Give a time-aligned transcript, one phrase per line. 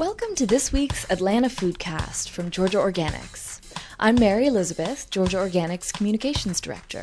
[0.00, 3.60] Welcome to this week's Atlanta Foodcast from Georgia Organics.
[3.98, 7.02] I'm Mary Elizabeth, Georgia Organics Communications Director.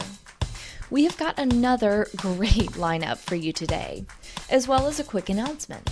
[0.89, 4.04] We have got another great lineup for you today,
[4.49, 5.91] as well as a quick announcement.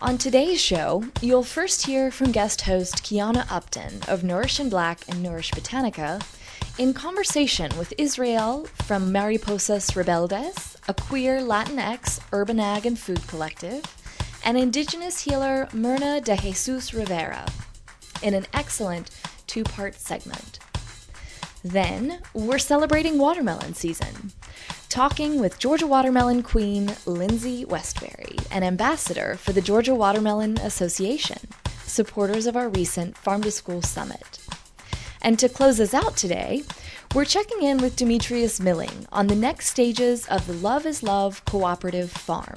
[0.00, 5.06] On today's show, you'll first hear from guest host Quianah Upton of Nourish in Black
[5.10, 6.24] and Nourish Botanica
[6.78, 13.84] in conversation with Israel from Mariposas Rebeldes, a queer Latinx urban ag and food collective,
[14.48, 17.46] and Indigenous healer Myrna de Jesus Rivera
[18.22, 19.10] in an excellent
[19.46, 20.58] two part segment.
[21.62, 24.32] Then, we're celebrating watermelon season,
[24.88, 31.40] talking with Georgia Watermelon Queen Lindsey Westberry, an ambassador for the Georgia Watermelon Association,
[31.84, 34.40] supporters of our recent Farm to School Summit.
[35.20, 36.62] And to close us out today,
[37.14, 41.44] we're checking in with Demetrius Milling on the next stages of the Love is Love
[41.44, 42.54] Cooperative Farm.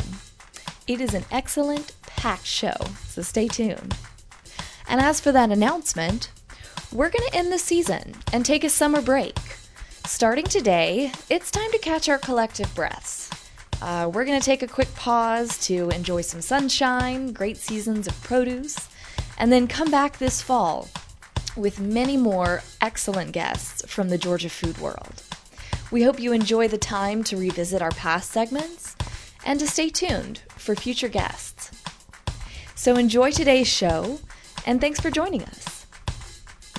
[0.92, 2.76] It is an excellent, packed show,
[3.08, 3.96] so stay tuned.
[4.90, 6.30] And as for that announcement,
[6.92, 9.38] we're going to end the season and take a summer break.
[10.06, 13.30] Starting today, it's time to catch our collective breaths.
[13.82, 18.22] Uh, we're going to take a quick pause to enjoy some sunshine, great seasons of
[18.22, 18.90] produce,
[19.38, 20.90] and then come back this fall
[21.56, 25.24] with many more excellent guests from the Georgia food world.
[25.90, 28.98] We hope you enjoy the time to revisit our past segments
[29.46, 31.72] and to stay tuned for future guests.
[32.76, 34.20] So enjoy today's show,
[34.66, 35.86] and thanks for joining us.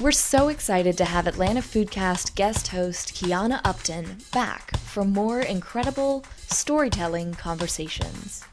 [0.00, 6.24] We're so excited to have Atlanta Foodcast guest host Quianah Upton back for more incredible
[6.48, 8.44] storytelling conversations.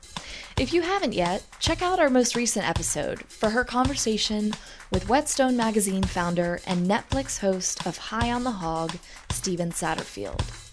[0.60, 4.54] If you haven't yet, check out our most recent episode for her conversation
[4.92, 8.98] with Whetstone Magazine founder and Netflix host of High on the Hog,
[9.32, 10.69] Stephen Satterfield.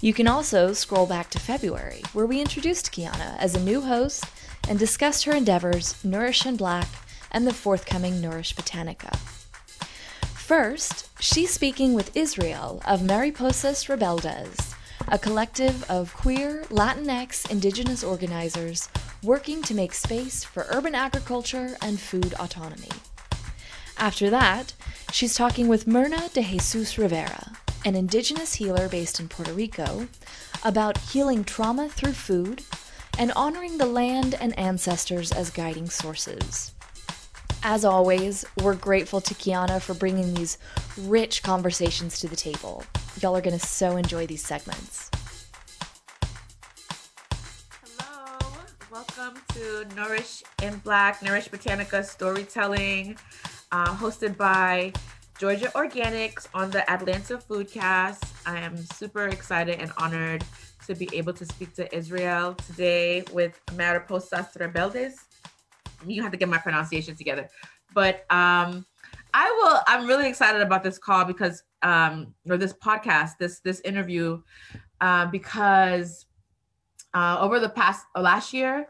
[0.00, 4.24] You can also scroll back to February, where we introduced Quianah as a new host
[4.68, 6.88] and discussed her endeavors, Nourish in Black,
[7.32, 9.16] and the forthcoming Nourish Botanica.
[10.34, 14.74] First, she's speaking with Israel of Mariposas Rebeldes,
[15.06, 18.88] a collective of queer Latinx indigenous organizers
[19.22, 22.88] working to make space for urban agriculture and food autonomy.
[23.96, 24.74] After that,
[25.12, 27.52] she's talking with Myrna de Jesus Rivera,
[27.84, 30.08] an indigenous healer based in Puerto Rico,
[30.64, 32.62] about healing trauma through food
[33.18, 36.72] and honoring the land and ancestors as guiding sources.
[37.62, 40.58] As always, we're grateful to Quianah for bringing these
[40.96, 42.84] rich conversations to the table.
[43.20, 45.10] Y'all are going to so enjoy these segments.
[47.82, 48.38] Hello,
[48.92, 53.16] welcome to Nourish in Black, Nourish Botanica Storytelling,
[53.72, 54.92] uh, hosted by
[55.38, 58.24] Georgia Organics on the Atlanta Foodcast.
[58.44, 60.42] I am super excited and honored
[60.88, 65.14] to be able to speak to Israel today with Mariposas Rebeldes.
[66.04, 67.48] You have to get my pronunciation together.
[67.94, 68.84] But um,
[69.32, 73.80] I will, I'm really excited about this call because, um, or this podcast, this, this
[73.82, 74.42] interview,
[75.00, 76.26] uh, because
[77.14, 78.88] uh, over the past, uh, last year,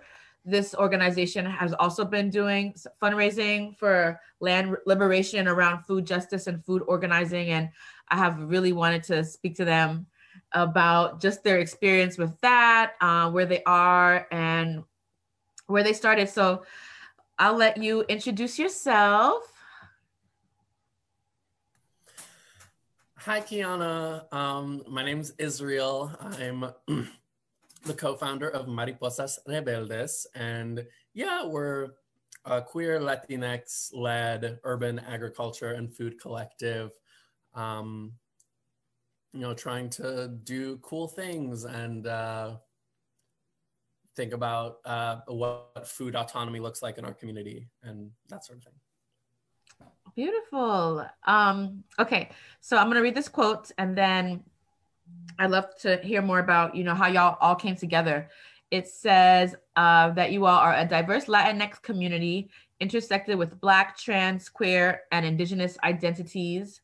[0.51, 6.83] this organization has also been doing fundraising for land liberation around food justice and food
[6.87, 7.51] organizing.
[7.51, 7.71] And
[8.09, 10.07] I have really wanted to speak to them
[10.53, 14.85] about just their experience with that, uh, where they are, and
[15.67, 16.29] where they started.
[16.29, 16.65] So
[17.39, 19.53] I'll let you introduce yourself.
[23.19, 24.33] Hi, Quianah.
[24.33, 26.11] Um, my name is Israel.
[26.21, 26.73] I'm
[27.89, 31.89] the co-founder of Mariposas Rebeldes, and yeah, we're
[32.45, 36.91] a queer Latinx-led urban agriculture and food collective.
[37.55, 38.13] Um,
[39.33, 42.57] you know, trying to do cool things and uh,
[44.17, 48.65] think about uh, what food autonomy looks like in our community and that sort of
[48.65, 48.73] thing.
[50.15, 51.07] Beautiful.
[51.27, 54.43] Um, okay, so I'm gonna read this quote and then
[55.39, 58.29] I'd love to hear more about, you know, how y'all all came together.
[58.71, 64.49] It says uh, that you all are a diverse Latinx community intersected with Black, trans,
[64.49, 66.81] queer, and Indigenous identities,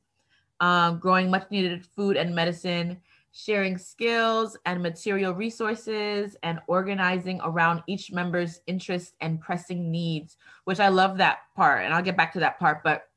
[0.60, 3.00] um, growing much needed food and medicine,
[3.32, 10.80] sharing skills and material resources, and organizing around each member's interests and pressing needs, which
[10.80, 11.84] I love that part.
[11.84, 12.82] And I'll get back to that part.
[12.82, 13.08] But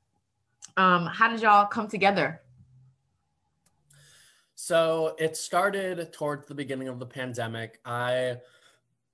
[0.76, 2.42] um, how did y'all come together?
[4.60, 7.80] So it started towards the beginning of the pandemic.
[7.86, 8.38] I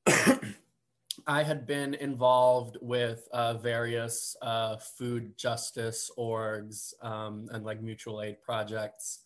[1.27, 8.21] I had been involved with uh, various uh, food justice orgs um, and like mutual
[8.21, 9.25] aid projects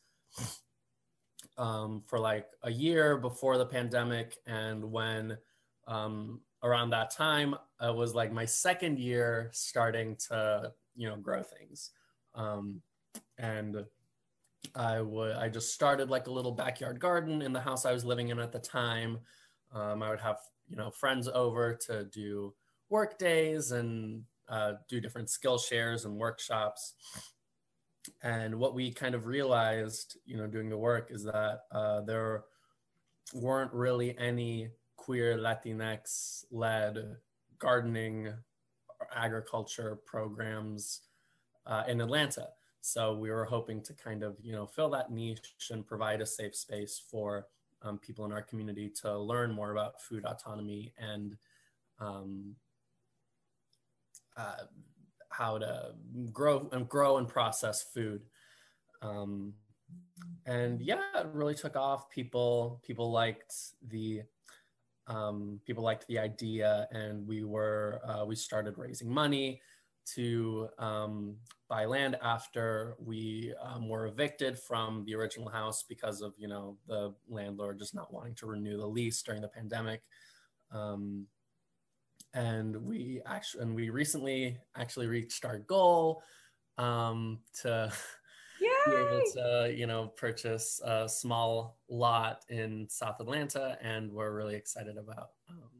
[1.56, 5.38] um, for like a year before the pandemic, and when
[5.88, 11.44] um, around that time, it was like my second year starting to, you know, grow
[11.44, 11.92] things.
[12.34, 12.81] Um,
[13.38, 13.86] and
[14.75, 18.06] I would, I just started like a little backyard garden in the house I was
[18.06, 19.19] living in at the time.
[19.74, 20.38] Um, I would have,
[20.68, 22.54] you know, friends over to do
[22.89, 26.94] work days and uh, do different skill shares and workshops.
[28.24, 32.45] And what we kind of realized, you know, doing the work is that uh, there
[33.33, 37.18] weren't really any queer Latinx led
[37.59, 41.01] gardening or agriculture programs
[41.65, 42.48] uh, in Atlanta.
[42.88, 46.25] So we were hoping to kind of, you know, fill that niche and provide a
[46.25, 47.48] safe space for
[47.81, 51.36] um, people in our community to learn more about food autonomy and
[52.00, 52.56] um,
[54.38, 54.63] uh,
[55.30, 55.95] how to
[56.31, 58.22] grow and grow and process food.
[59.01, 59.54] Um,
[60.45, 62.10] and yeah, it really took off.
[62.10, 63.54] People people liked
[63.86, 64.22] the
[65.07, 69.60] um, people liked the idea, and we were uh, we started raising money
[70.15, 71.36] to um,
[71.69, 76.77] buy land after we um, were evicted from the original house because of you know
[76.88, 80.01] the landlord just not wanting to renew the lease during the pandemic.
[80.71, 81.27] Um,
[82.33, 86.21] and we actually and we recently actually reached our goal
[86.77, 87.92] um, to
[88.62, 88.69] Yay!
[88.86, 94.56] be able to you know purchase a small lot in South Atlanta, and we're really
[94.56, 95.76] excited about um,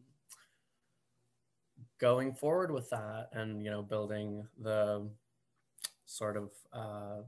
[2.00, 5.08] going forward with that, and you know building the
[6.06, 7.22] sort of uh,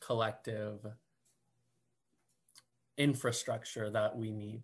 [0.00, 0.80] collective
[2.98, 4.62] infrastructure that we need.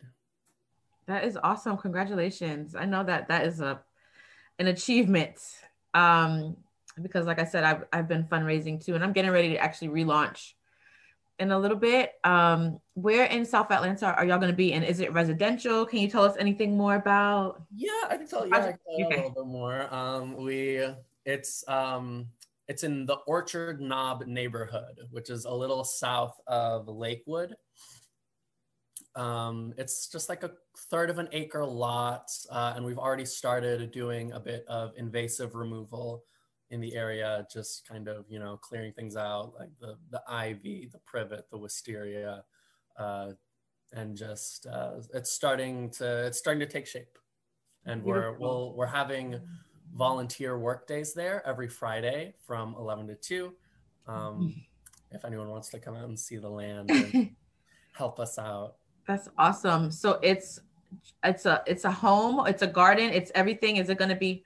[1.07, 1.77] That is awesome.
[1.77, 2.75] Congratulations.
[2.75, 3.81] I know that that is a
[4.59, 5.39] an achievement.
[5.95, 6.57] Um,
[7.01, 9.89] because like I said, I've, I've been fundraising too, and I'm getting ready to actually
[9.89, 10.53] relaunch
[11.39, 12.13] in a little bit.
[12.25, 14.73] Um, where in South Atlanta are y'all going to be?
[14.73, 15.87] And is it residential?
[15.87, 17.63] Can you tell us anything more about?
[17.75, 19.15] Yeah, I can tell, yeah, can tell okay.
[19.15, 19.93] a little bit more.
[19.95, 20.87] Um, we,
[21.25, 22.27] it's, um,
[22.69, 27.55] it's in the Orchard Knob neighborhood, which is a little south of Lakewood.
[29.15, 30.53] Um, it's just like a
[30.91, 35.55] third of an acre lot, uh, and we've already started doing a bit of invasive
[35.55, 36.25] removal
[36.73, 40.89] in the area, just kind of you know clearing things out, like the the ivy,
[40.91, 42.43] the privet, the wisteria,
[42.99, 43.29] uh,
[43.93, 47.19] and just uh, it's starting to it's starting to take shape,
[47.85, 49.39] and we're we'll, we're having
[49.95, 53.53] volunteer work days there every Friday from 11 to 2.
[54.09, 54.55] Um,
[55.11, 57.37] if anyone wants to come out and see the land and
[57.93, 58.77] help us out.
[59.07, 59.91] That's awesome.
[59.91, 60.59] So it's
[61.23, 63.77] it's a it's a home, it's a garden, it's everything.
[63.77, 64.45] Is it going to be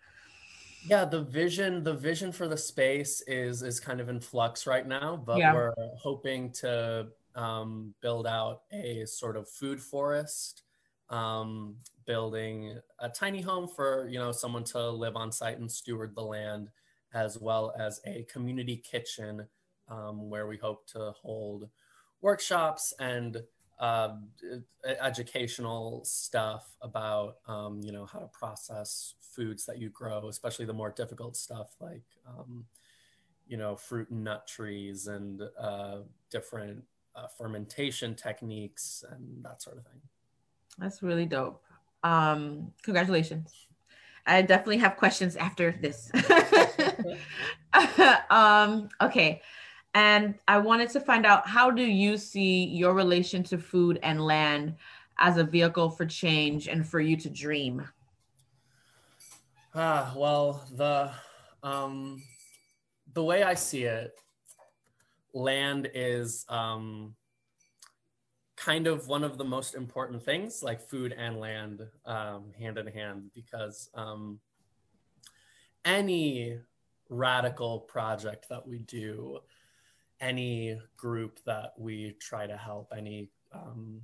[0.89, 4.87] yeah the vision the vision for the space is is kind of in flux right
[4.87, 5.53] now but yeah.
[5.53, 10.63] we're hoping to um, build out a sort of food forest
[11.11, 16.15] um, building a tiny home for you know someone to live on site and steward
[16.15, 16.69] the land
[17.15, 19.47] as well as a community kitchen
[19.89, 21.69] um, where we hope to hold
[22.21, 23.43] workshops and
[23.79, 24.15] uh,
[25.01, 30.73] educational stuff about um, you know how to process foods that you grow, especially the
[30.73, 32.65] more difficult stuff like um,
[33.47, 35.99] you know fruit and nut trees and uh,
[36.31, 36.83] different
[37.15, 40.01] uh, fermentation techniques and that sort of thing.
[40.79, 41.63] That's really dope.
[42.03, 43.67] Um, congratulations.
[44.27, 46.11] I definitely have questions after this.
[48.31, 49.43] um, okay.
[49.97, 54.21] And I wanted to find out how do you see your relation to food and
[54.21, 54.75] land
[55.17, 57.83] as a vehicle for change and for you to dream?
[59.75, 61.11] Ah, well, the
[61.63, 62.23] um,
[63.15, 64.13] the way I see it,
[65.33, 67.15] land is um,
[68.55, 72.87] kind of one of the most important things, like food and land, um, hand in
[72.87, 74.41] hand, because um,
[75.87, 76.59] any
[77.09, 79.41] radical project that we do
[80.21, 84.03] any group that we try to help, any um,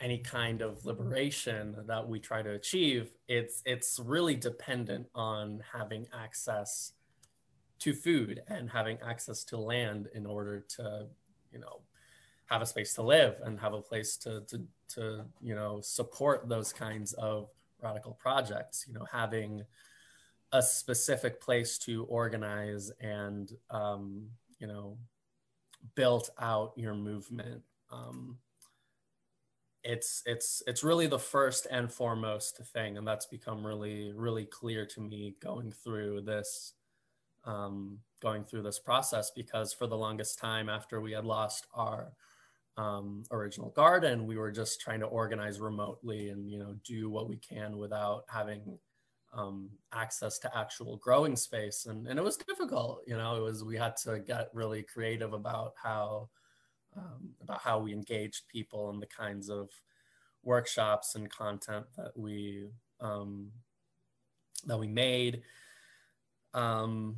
[0.00, 6.06] any kind of liberation that we try to achieve, it's it's really dependent on having
[6.12, 6.92] access
[7.78, 11.06] to food and having access to land in order to,
[11.52, 11.80] you know,
[12.46, 16.48] have a space to live and have a place to to to you know support
[16.48, 17.48] those kinds of
[17.82, 18.84] radical projects.
[18.86, 19.62] You know, having
[20.52, 24.26] a specific place to organize and um,
[24.58, 24.96] you know
[25.94, 28.38] built out your movement um,
[29.84, 34.84] it's it's it's really the first and foremost thing and that's become really really clear
[34.84, 36.74] to me going through this
[37.44, 42.12] um, going through this process because for the longest time after we had lost our
[42.76, 44.26] um, original garden.
[44.26, 48.24] We were just trying to organize remotely and you know do what we can without
[48.28, 48.78] having
[49.34, 53.02] um, access to actual growing space, and and it was difficult.
[53.06, 56.28] You know, it was we had to get really creative about how
[56.96, 59.68] um, about how we engaged people and the kinds of
[60.42, 62.68] workshops and content that we
[63.00, 63.50] um,
[64.66, 65.42] that we made.
[66.54, 67.16] Um,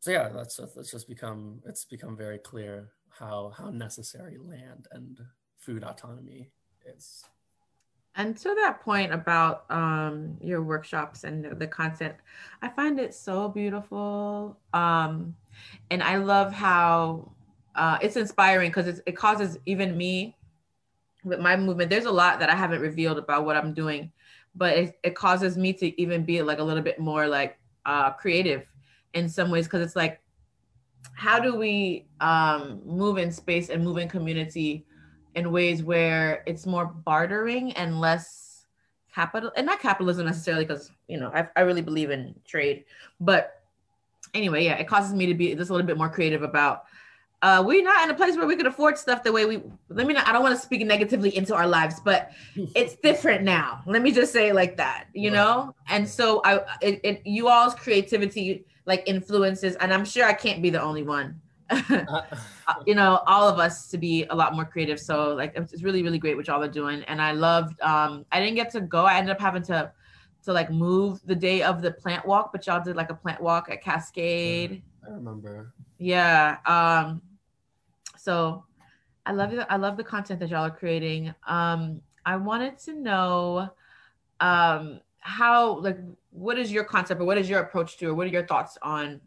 [0.00, 5.20] so yeah, that's that's just become it's become very clear how how necessary land and
[5.58, 6.50] food autonomy
[6.86, 7.24] is.
[8.16, 12.14] And to that point about um, your workshops and the content,
[12.62, 14.58] I find it so beautiful.
[14.72, 15.36] Um,
[15.90, 17.30] and I love how
[17.74, 20.34] uh, it's inspiring because it causes even me
[21.24, 21.90] with my movement.
[21.90, 24.10] There's a lot that I haven't revealed about what I'm doing,
[24.54, 28.12] but it, it causes me to even be like a little bit more like uh,
[28.12, 28.66] creative
[29.12, 30.22] in some ways because it's like,
[31.12, 34.86] how do we um, move in space and move in community
[35.36, 38.66] in ways where it's more bartering and less
[39.14, 42.84] capital and not capitalism necessarily because you know I, I really believe in trade
[43.20, 43.62] but
[44.34, 46.84] anyway yeah it causes me to be just a little bit more creative about
[47.42, 50.06] uh, we're not in a place where we could afford stuff the way we let
[50.06, 52.32] me not i don't want to speak negatively into our lives but
[52.74, 53.82] it's different now.
[53.86, 55.74] Let me just say like that you know?
[55.88, 60.62] And so i it, it you all's creativity like influences and i'm sure i can't
[60.62, 61.40] be the only one
[62.86, 65.00] you know all of us to be a lot more creative.
[65.00, 67.02] So like it's really really great what y'all are doing.
[67.04, 69.04] And i loved um i didn't get to go.
[69.04, 69.92] I ended up having to
[70.44, 73.40] to like move the day of the plant walk but y'all did like a plant
[73.40, 74.82] walk at cascade.
[75.06, 75.72] I remember.
[75.98, 77.22] Yeah um
[78.16, 78.64] so
[79.24, 81.34] i love you i love the content that y'all are creating.
[81.46, 83.70] Um i wanted to know
[84.40, 85.98] um how like
[86.30, 88.78] what is your concept or what is your approach to or what are your thoughts
[88.82, 89.20] on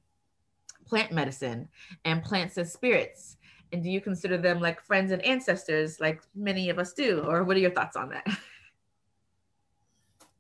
[0.90, 1.70] plant medicine
[2.04, 3.38] and plants as spirits?
[3.72, 7.24] And do you consider them like friends and ancestors, like many of us do?
[7.28, 8.26] Or what are your thoughts on that?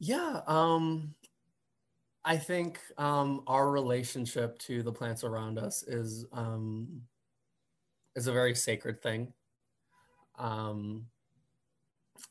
[0.01, 1.13] Yeah, um,
[2.24, 7.01] I think um, our relationship to the plants around us is um,
[8.15, 9.34] is a very sacred thing.
[10.38, 11.08] Um,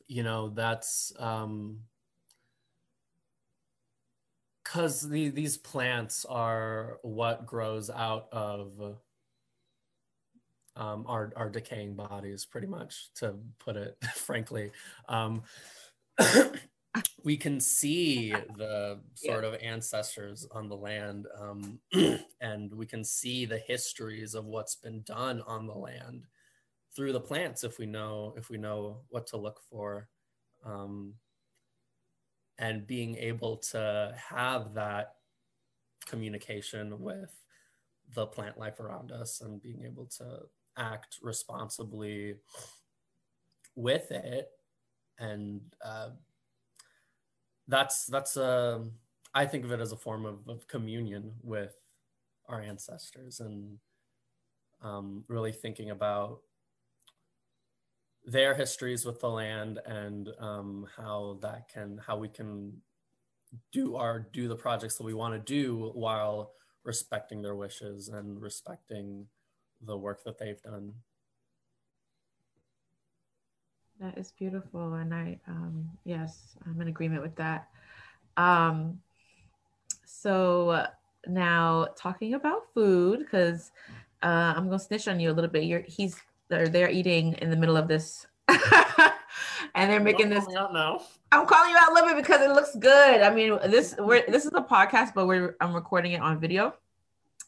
[0.07, 1.81] you know, that's um,
[4.69, 8.99] because the, these plants are what grows out of
[10.77, 14.71] um, our, our decaying bodies, pretty much, to put it frankly.
[15.09, 15.43] Um,
[17.25, 19.51] we can see the sort yeah.
[19.51, 21.81] of ancestors on the land, um,
[22.41, 26.27] and we can see the histories of what's been done on the land
[26.95, 30.09] through the plants if we know if we know what to look for.
[30.65, 31.15] Um,
[32.59, 35.15] and being able to have that
[36.07, 37.31] communication with
[38.15, 40.41] the plant life around us and being able to
[40.77, 42.37] act responsibly
[43.77, 44.49] with it.
[45.19, 46.11] And uh,
[47.69, 48.83] that's that's a
[49.35, 51.77] i think of it as a form of, of communion with
[52.49, 53.79] our ancestors and
[54.83, 56.41] um, really thinking about
[58.29, 62.73] their histories with the land and um, how that can how we can
[63.73, 66.53] do our do the projects that we want to do while
[66.85, 69.27] respecting their wishes and respecting
[69.81, 70.93] the work that they've done.
[73.99, 77.69] That is beautiful and i um, yes i'm in agreement with that.
[78.37, 79.01] Um,
[80.05, 80.87] so
[81.27, 83.73] now talking about food because
[84.23, 85.65] uh, i'm gonna snitch on you a little bit.
[85.65, 88.27] You're he's they're they're eating in the middle of this
[89.75, 90.47] and they're making this.
[91.31, 93.21] I'm calling you out a little bit because it looks good.
[93.21, 96.75] I mean, this we're this is a podcast, but we're I'm recording it on video.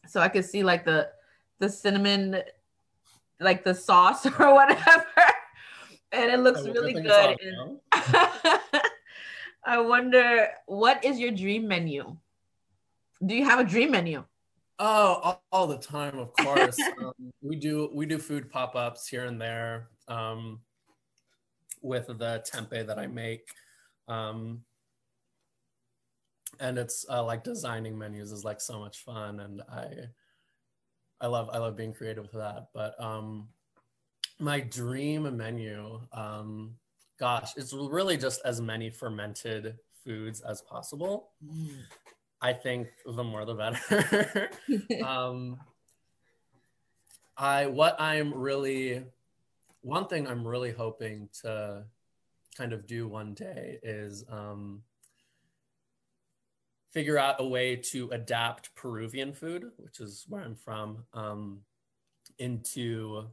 [0.07, 1.09] So I can see like the
[1.59, 2.43] the cinnamon
[3.41, 5.05] like the sauce or whatever.
[6.13, 7.37] And it looks really good.
[9.65, 12.17] I wonder what is your dream menu?
[13.25, 14.25] Do you have a dream menu?
[14.83, 16.79] Oh, all, all the time, of course.
[17.03, 20.61] um, we do we do food pop ups here and there um,
[21.83, 23.47] with the tempeh that I make,
[24.09, 24.63] um,
[26.61, 29.91] and it's uh, like designing menus is like so much fun, and I
[31.21, 32.69] I love I love being creative with that.
[32.73, 33.49] But um,
[34.39, 36.77] my dream menu, um,
[37.19, 41.33] gosh, it's really just as many fermented foods as possible.
[41.45, 41.83] Mm.
[42.43, 44.51] I think the more the better.
[45.05, 45.59] um,
[47.37, 49.03] I what I'm really
[49.83, 51.85] one thing I'm really hoping to
[52.57, 54.83] kind of do one day is um,
[56.93, 61.61] figure out a way to adapt Peruvian food, which is where I'm from, um,
[62.39, 63.27] into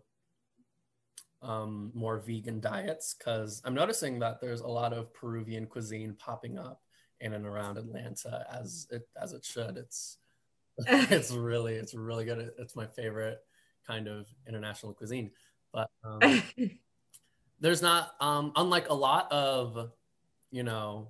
[1.41, 6.57] um, more vegan diets because I'm noticing that there's a lot of Peruvian cuisine popping
[6.57, 6.81] up
[7.21, 9.77] in and around Atlanta as it as it should.
[9.77, 10.17] It's
[10.87, 12.51] it's really it's really good.
[12.57, 13.39] It's my favorite
[13.85, 15.31] kind of international cuisine.
[15.73, 16.43] But um,
[17.59, 19.91] there's not um, unlike a lot of
[20.51, 21.09] you know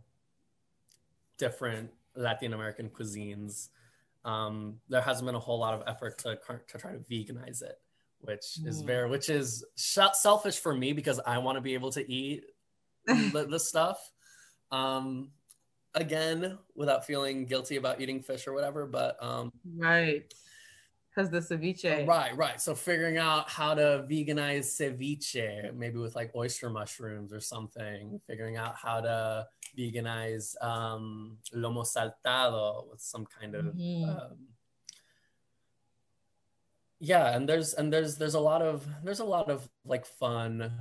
[1.37, 3.69] different Latin American cuisines.
[4.25, 6.37] Um, there hasn't been a whole lot of effort to
[6.69, 7.79] to try to veganize it,
[8.19, 8.67] which mm.
[8.67, 12.43] is very which is selfish for me because I want to be able to eat
[13.05, 13.97] the, the stuff.
[14.71, 15.31] Um,
[15.93, 20.31] again, without feeling guilty about eating fish or whatever, but um, right
[21.17, 22.07] because the ceviche.
[22.07, 22.61] Right, right.
[22.61, 28.21] So figuring out how to veganize ceviche, maybe with like oyster mushrooms or something.
[28.27, 33.65] Figuring out how to veganize um, lomo saltado with some kind of.
[33.65, 34.09] Mm-hmm.
[34.09, 34.37] Um,
[36.99, 40.71] yeah, and there's and there's there's a lot of there's a lot of like fun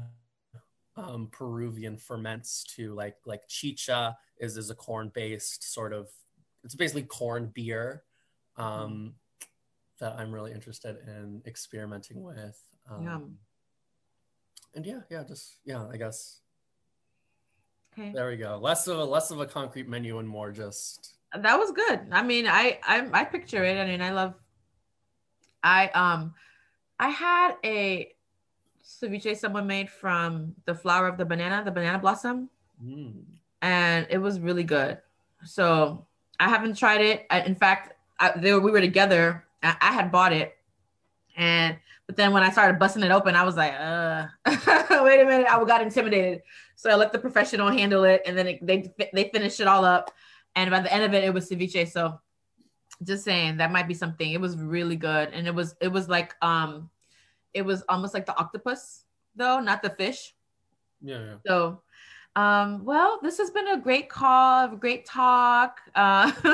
[0.96, 6.08] um, Peruvian ferments too, like like chicha is is a corn based sort of
[6.64, 8.02] it's basically corn beer.
[8.56, 9.06] Um, mm-hmm
[9.98, 12.60] that I'm really interested in experimenting with.
[12.90, 13.18] Um, yeah.
[14.74, 16.40] And yeah, yeah, just yeah, I guess.
[17.92, 18.12] Okay.
[18.12, 18.58] There we go.
[18.60, 21.14] Less of a less of a concrete menu and more just.
[21.34, 22.00] That was good.
[22.12, 23.78] I mean, I I, I picture it.
[23.78, 24.34] I mean, I love.
[25.62, 26.34] I um,
[27.00, 28.12] I had a
[28.84, 32.50] ceviche someone made from the flower of the banana, the banana blossom,
[32.84, 33.22] mm.
[33.62, 34.98] And it was really good.
[35.44, 36.06] So
[36.38, 37.26] I haven't tried it.
[37.30, 40.56] I, in fact, I, they were, we were together I, I had bought it,
[41.36, 45.24] and but then when I started busting it open, I was like, uh, wait a
[45.24, 46.42] minute, I got intimidated.
[46.76, 49.84] So I let the professional handle it, and then it, they they finished it all
[49.84, 50.12] up,
[50.54, 51.90] and by the end of it, it was ceviche.
[51.90, 52.20] So
[53.02, 54.32] just saying that might be something.
[54.32, 56.90] It was really good, and it was it was like um,
[57.54, 60.34] it was almost like the octopus though, not the fish.
[61.02, 61.18] Yeah.
[61.18, 61.34] yeah.
[61.46, 61.82] So
[62.36, 65.80] um, well, this has been a great call, a great talk.
[65.94, 66.30] Uh,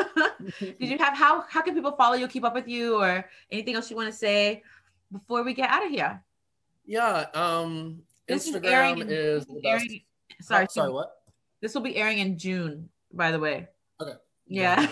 [0.61, 3.75] did you have how how can people follow you, keep up with you, or anything
[3.75, 4.63] else you want to say
[5.11, 6.23] before we get out of here?
[6.87, 10.03] Yeah, um, Instagram is, is airing,
[10.41, 11.17] sorry, oh, sorry, what?
[11.61, 13.67] This will be airing in June, by the way.
[14.01, 14.15] Okay.
[14.47, 14.87] Yeah.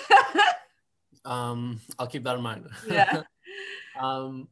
[1.25, 2.67] um, I'll keep that in mind.
[2.89, 3.23] Yeah.
[4.01, 4.49] um,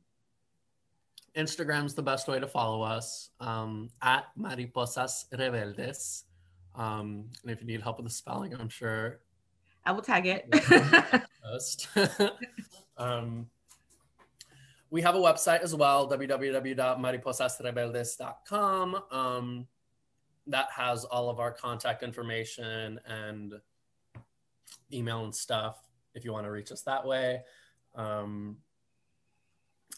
[1.36, 6.24] Instagram's the best way to follow us um, at Mariposas Rebeldes.
[6.74, 9.20] Um, and if you need help with the spelling, I'm sure
[9.84, 10.52] I will tag it.
[12.98, 13.46] um,
[14.90, 19.02] we have a website as well, www.mariposasrebeldes.com.
[19.10, 19.66] Um,
[20.46, 23.54] that has all of our contact information and
[24.92, 25.78] email and stuff
[26.14, 27.42] if you want to reach us that way.
[27.94, 28.56] Um,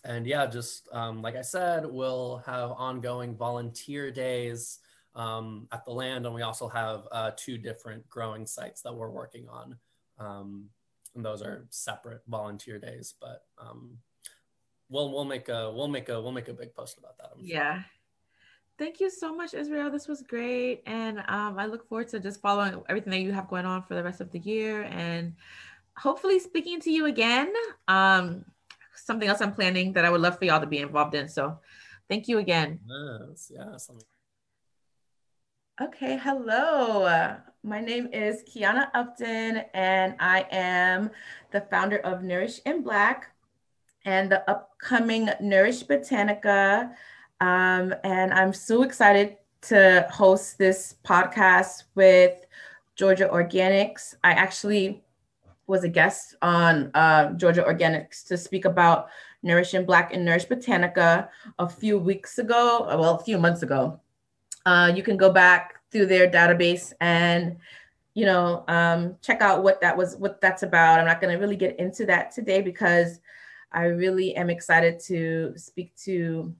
[0.04, 4.80] and yeah, just um, like I said, we'll have ongoing volunteer days
[5.14, 9.10] um, at the land, and we also have uh, two different growing sites that we're
[9.10, 9.76] working on.
[10.18, 10.66] Um,
[11.14, 13.98] and those are separate volunteer days, but um,
[14.88, 17.32] we'll we'll make a we'll make a we'll make a big post about that.
[17.38, 17.82] yeah.
[18.78, 19.90] Thank you so much, Israel.
[19.90, 23.48] This was great, and um, I look forward to just following everything that you have
[23.48, 25.34] going on for the rest of the year, and
[25.96, 27.52] hopefully speaking to you again.
[27.88, 28.44] Um,
[28.94, 31.28] something else I'm planning that I would love for y'all to be involved in.
[31.28, 31.58] So
[32.08, 32.80] thank you again.
[32.86, 33.90] Yes, yes.
[35.82, 37.38] Okay, hello.
[37.62, 41.10] My name is Quianah Upton, and I am
[41.52, 43.30] the founder of Nourish in Black
[44.04, 46.90] and the upcoming Nourish Botanica.
[47.40, 52.44] Um, and I'm so excited to host this podcast with
[52.94, 54.14] Georgia Organics.
[54.22, 55.02] I actually
[55.66, 59.08] was a guest on uh, Georgia Organics to speak about
[59.42, 63.98] Nourish in Black and Nourish Botanica a few weeks ago, well, a few months ago.
[64.66, 67.56] Uh, you can go back through their database and
[68.14, 70.98] you know um, check out what that was what that's about.
[70.98, 73.20] I'm not going to really get into that today because
[73.72, 76.52] i really am excited to speak to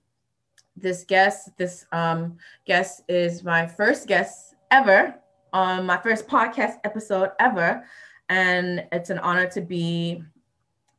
[0.77, 1.51] this guest.
[1.57, 2.37] This um,
[2.67, 5.15] guest is my first guest ever
[5.53, 7.85] on my first podcast episode ever.
[8.29, 10.23] And it's an honor to be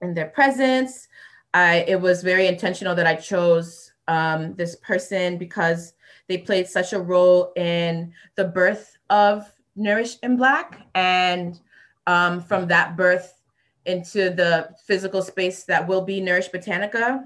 [0.02, 1.08] in their presence.
[1.54, 5.94] I, it was very intentional that I chose um, this person because
[6.32, 11.60] they played such a role in the birth of Nourish in Black, and
[12.08, 13.42] um, from that birth
[13.86, 17.26] into the physical space that will be Nourish Botanica,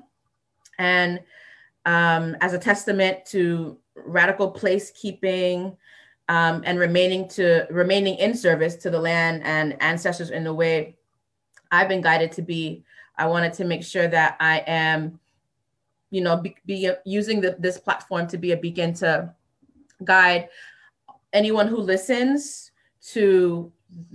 [0.79, 1.19] and
[1.85, 5.77] um, as a testament to radical placekeeping
[6.29, 10.97] um, and remaining to remaining in service to the land and ancestors in the way
[11.71, 12.83] I've been guided to be.
[13.19, 15.19] I wanted to make sure that I am
[16.11, 19.33] you know, be, be using the, this platform to be a beacon to
[20.03, 20.49] guide
[21.33, 22.71] anyone who listens
[23.11, 23.71] to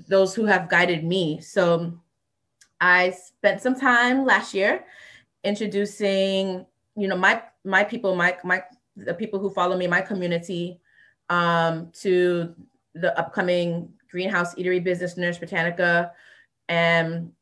[0.09, 1.41] those who have guided me.
[1.41, 1.93] So
[2.81, 4.85] I spent some time last year
[5.45, 8.63] introducing, you know, my my people, my my
[8.97, 10.81] the people who follow me, my community,
[11.29, 12.55] um, to
[12.95, 16.11] the upcoming greenhouse eatery business Nourish Botanica.
[16.69, 17.33] And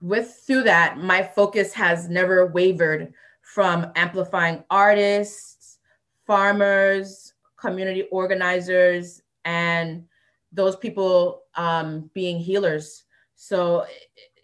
[0.00, 3.12] with through that, my focus has never wavered
[3.54, 5.78] from amplifying artists,
[6.24, 10.04] farmers, community organizers, and
[10.52, 13.04] those people um, being healers.
[13.34, 13.86] So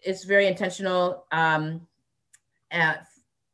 [0.03, 1.25] it's very intentional.
[1.31, 1.87] Um,
[2.71, 2.97] a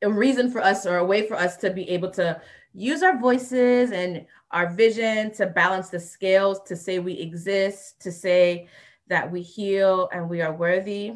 [0.10, 2.42] reason for us or a way for us to be able to
[2.74, 8.12] use our voices and our vision to balance the scales, to say we exist, to
[8.12, 8.68] say
[9.08, 11.14] that we heal and we are worthy.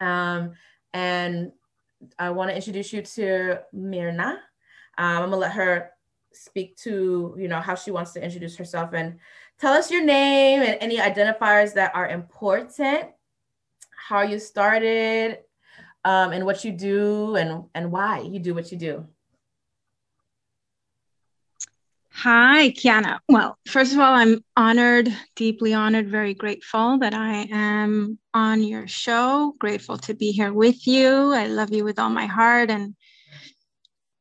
[0.00, 0.52] Um,
[0.94, 1.52] and
[2.18, 4.40] I want to introduce you to Myrna.
[4.98, 5.90] Um, I'm gonna let her
[6.32, 9.18] speak to you know how she wants to introduce herself and
[9.58, 13.10] tell us your name and any identifiers that are important,
[14.08, 15.38] how you started,
[16.04, 19.06] um, and what you do and and why you do what you do.
[22.22, 23.20] Hi, Quianah.
[23.30, 28.86] Well, first of all, I'm honored, deeply honored, very grateful that I am on your
[28.86, 29.54] show.
[29.58, 31.32] Grateful to be here with you.
[31.32, 32.68] I love you with all my heart.
[32.68, 32.94] And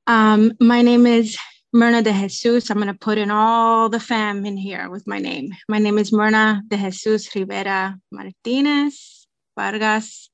[0.08, 1.38] um, my name is
[1.74, 2.70] Myrna de Jesus.
[2.70, 5.52] I'm going to put in all the fam in here with my name.
[5.68, 10.30] My name is Myrna de Jesus Rivera Martinez Vargas.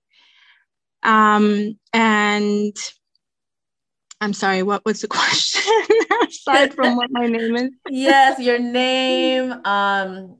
[1.01, 2.77] Um, and
[4.25, 5.61] I'm sorry, what was the question?
[6.27, 7.69] Aside from what my name is.
[7.91, 9.51] yes, your name.
[9.63, 10.37] Um,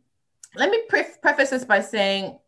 [0.56, 2.39] let me pre- preface this by saying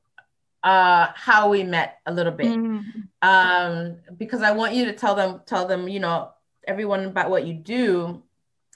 [0.64, 2.84] uh, how we met a little bit, mm.
[3.22, 6.32] um, because I want you to tell them, tell them, you know,
[6.68, 8.24] everyone about what you do.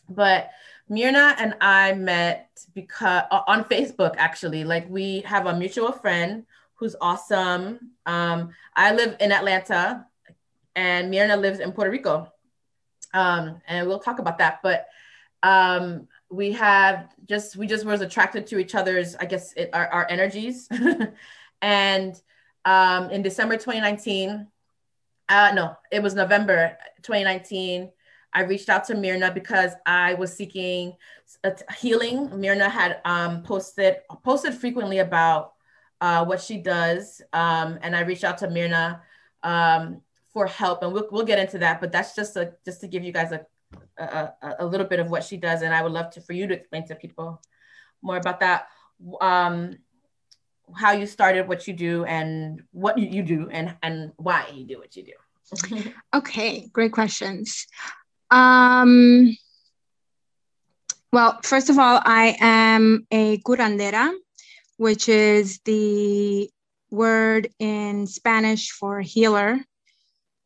[0.07, 0.51] But
[0.87, 6.45] Myrna and I met because uh, on Facebook actually, like we have a mutual friend
[6.75, 7.89] who's awesome.
[8.05, 10.05] Um, I live in Atlanta,
[10.75, 12.31] and Myrna lives in Puerto Rico
[13.13, 14.59] um, and we'll talk about that.
[14.61, 14.87] But
[15.43, 19.87] um, we have just we just was attracted to each other's, I guess, it, our,
[19.87, 20.69] our energies.
[21.61, 22.21] and
[22.65, 24.47] um, in December 2019,
[25.29, 27.91] uh, no, it was November 2019.
[28.33, 30.95] I reached out to Myrna because I was seeking
[31.77, 32.29] healing.
[32.39, 35.53] Myrna had um, posted posted frequently about
[35.99, 39.01] uh, what she does, um, and I reached out to Myrna
[39.43, 40.01] um,
[40.33, 43.03] for help and we'll, we'll get into that but that's just a just to give
[43.03, 43.45] you guys a,
[43.97, 46.47] a, a little bit of what she does and i would love to for you
[46.47, 47.41] to explain to people
[48.01, 48.67] more about that.
[49.19, 49.77] Um
[50.73, 54.79] how you started what you do and what you do and and why you do
[54.79, 55.91] what you do.
[56.13, 57.67] Okay great questions.
[58.29, 59.35] Um
[61.11, 64.13] well first of all i am a curandera
[64.77, 66.49] which is the
[66.89, 69.59] word in spanish for healer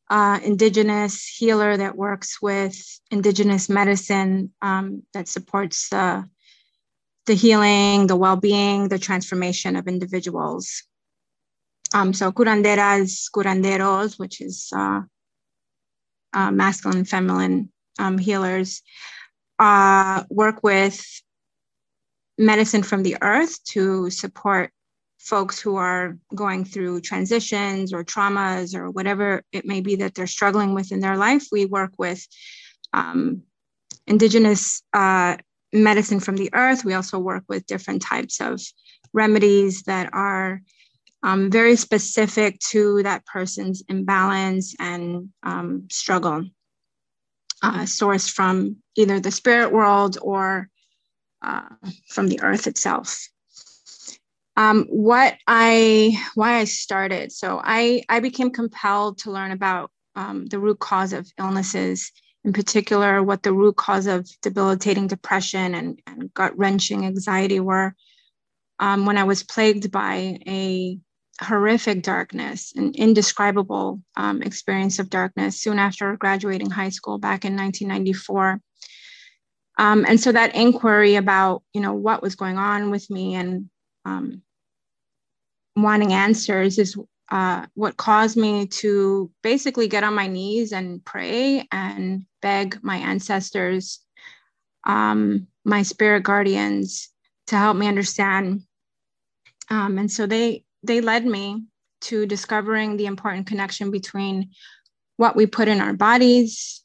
[0.09, 2.75] uh, indigenous healer that works with
[3.09, 6.29] indigenous medicine um, that supports the,
[7.25, 10.83] the healing, the well-being, the transformation of individuals.
[11.93, 15.01] Um, so curanderas, curanderos, which is uh,
[16.33, 18.81] uh, masculine and feminine um, healers,
[19.59, 21.03] uh, work with
[22.37, 24.71] medicine from the earth to support
[25.25, 30.27] folks who are going through transitions or traumas or whatever it may be that they're
[30.27, 31.47] struggling with in their life.
[31.51, 32.25] We work with
[32.93, 33.41] um,
[34.05, 35.37] indigenous uh,
[35.73, 36.85] medicine from the earth.
[36.85, 38.61] We also work with different types of
[39.13, 40.61] remedies that are
[41.23, 46.45] um, very specific to that person's imbalance and um, struggle,
[47.63, 50.69] uh, sourced from either the spirit world or
[51.41, 51.67] uh,
[52.09, 53.27] from the earth itself
[54.57, 57.31] um, what I why I started.
[57.31, 62.11] So I I became compelled to learn about um, the root cause of illnesses,
[62.43, 67.95] in particular, what the root cause of debilitating depression and, and gut wrenching anxiety were.
[68.79, 70.99] Um, when I was plagued by a
[71.41, 77.55] horrific darkness, an indescribable um, experience of darkness soon after graduating high school back in
[77.55, 78.61] 1994.
[79.77, 83.69] Um, and so that inquiry about you know what was going on with me and
[84.05, 84.41] um,
[85.75, 86.97] wanting answers is
[87.29, 92.97] uh, what caused me to basically get on my knees and pray and beg my
[92.97, 93.99] ancestors,
[94.85, 97.09] um, my spirit guardians,
[97.47, 98.61] to help me understand.
[99.69, 101.63] Um, and so they they led me
[102.01, 104.51] to discovering the important connection between
[105.17, 106.81] what we put in our bodies,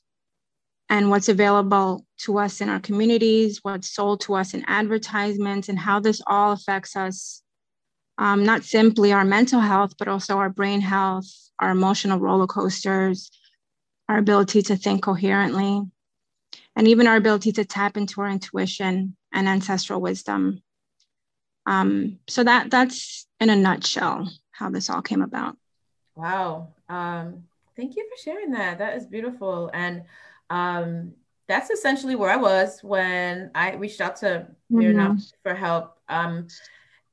[0.89, 5.79] and what's available to us in our communities, what's sold to us in advertisements, and
[5.79, 7.43] how this all affects us
[8.21, 11.27] um, not simply our mental health, but also our brain health,
[11.59, 13.31] our emotional roller coasters,
[14.11, 15.81] our ability to think coherently,
[16.77, 20.63] and even our ability to tap into our intuition and ancestral wisdom.
[21.65, 25.57] Um, so that that's in a nutshell how this all came about.
[26.15, 26.75] Wow.
[26.91, 28.79] Um, thank you for sharing that.
[28.79, 29.71] That is beautiful.
[29.73, 30.03] And
[30.51, 31.13] um,
[31.49, 35.21] that's essentially where I was when I reached out to Myrna mm-hmm.
[35.43, 35.97] for help.
[36.07, 36.49] Um,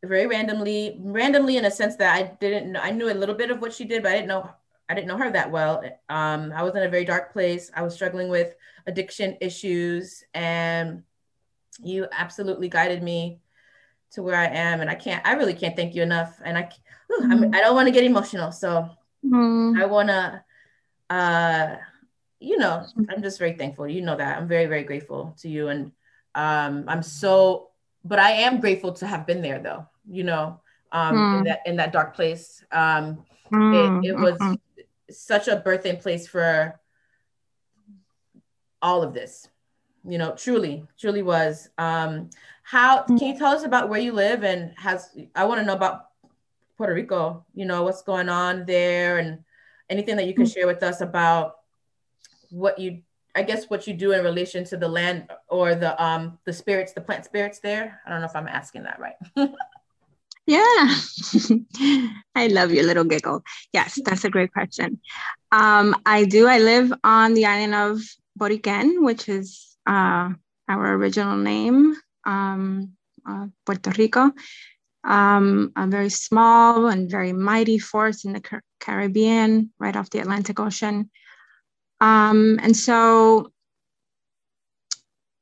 [0.04, 3.52] very randomly, randomly in a sense that I didn't know, I knew a little bit
[3.52, 4.50] of what she did, but I didn't know,
[4.90, 5.84] I didn't know her that well.
[6.10, 7.72] Um, I was in a very dark place.
[7.76, 8.56] I was struggling with
[8.86, 11.04] addiction issues and
[11.84, 13.40] you absolutely guided me
[14.12, 14.82] to where I am.
[14.82, 16.40] And I can't, I really can't thank you enough.
[16.44, 16.70] And I,
[17.08, 17.56] whew, mm-hmm.
[17.56, 18.52] I don't want to get emotional.
[18.52, 18.90] So
[19.26, 19.82] mm-hmm.
[19.82, 20.44] I want to,
[21.10, 21.76] uh,
[22.40, 23.88] you know, I'm just very thankful.
[23.88, 25.70] You know that I'm very, very grateful to you.
[25.70, 25.92] And
[26.36, 27.67] um, I'm so
[28.08, 31.38] but I am grateful to have been there though, you know, um, mm.
[31.40, 32.64] in that in that dark place.
[32.72, 34.04] Um, mm.
[34.04, 34.54] it, it, was mm-hmm.
[35.10, 36.80] such a birthing place for
[38.82, 39.48] all of this,
[40.08, 41.70] you know, truly, truly was.
[41.78, 42.30] Um,
[42.64, 45.74] how can you tell us about where you live and has I want to know
[45.74, 46.08] about
[46.78, 49.44] Puerto Rico, you know, what's going on there and
[49.90, 50.54] anything that you can mm.
[50.54, 51.56] share with us about
[52.50, 53.02] what you
[53.38, 56.94] I guess what you do in relation to the land or the um the spirits,
[56.94, 58.02] the plant spirits there.
[58.04, 59.18] I don't know if I'm asking that right.
[60.48, 60.82] yeah,
[62.42, 63.44] I love your little giggle.
[63.72, 65.00] Yes, that's a great question.
[65.52, 66.48] Um, I do.
[66.48, 68.02] I live on the island of
[68.40, 70.34] Boriquen, which is uh,
[70.68, 71.96] our original name,
[72.26, 72.94] um,
[73.30, 74.32] uh, Puerto Rico.
[75.04, 80.20] Um, a very small and very mighty force in the Car- Caribbean, right off the
[80.26, 81.12] Atlantic Ocean.
[82.00, 83.52] Um, and so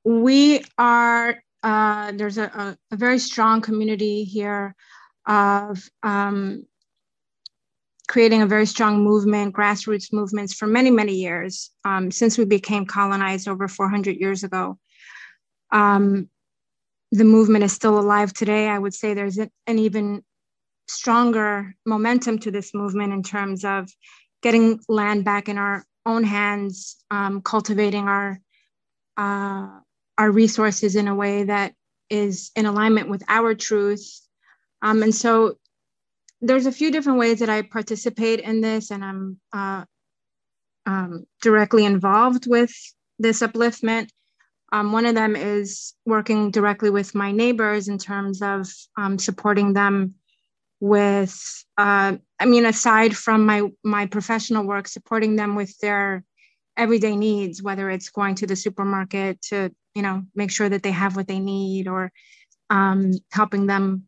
[0.04, 4.76] we are, uh, there's a, a, very strong community here
[5.28, 6.66] of um,
[8.08, 12.86] creating a very strong movement, grassroots movements for many, many years um, since we became
[12.86, 14.78] colonized over 400 years ago.
[15.72, 16.30] Um,
[17.12, 18.68] the movement is still alive today.
[18.68, 20.24] I would say there's an even
[20.88, 23.90] stronger momentum to this movement in terms of
[24.44, 28.40] getting land back in our own hands, um, cultivating our
[29.18, 29.68] uh,
[30.18, 31.74] our resources in a way that
[32.10, 34.22] is in alignment with our truth.
[34.82, 35.58] Um, and so
[36.42, 39.86] there's a few different ways that I participate in this, and I'm uh,
[40.86, 42.72] um, directly involved with
[43.20, 44.10] this upliftment.
[44.72, 49.74] Um, one of them is working directly with my neighbors in terms of um, supporting
[49.74, 50.16] them
[50.86, 56.24] with uh, i mean aside from my my professional work supporting them with their
[56.78, 60.92] everyday needs whether it's going to the supermarket to you know make sure that they
[60.92, 62.12] have what they need or
[62.70, 64.04] um, helping them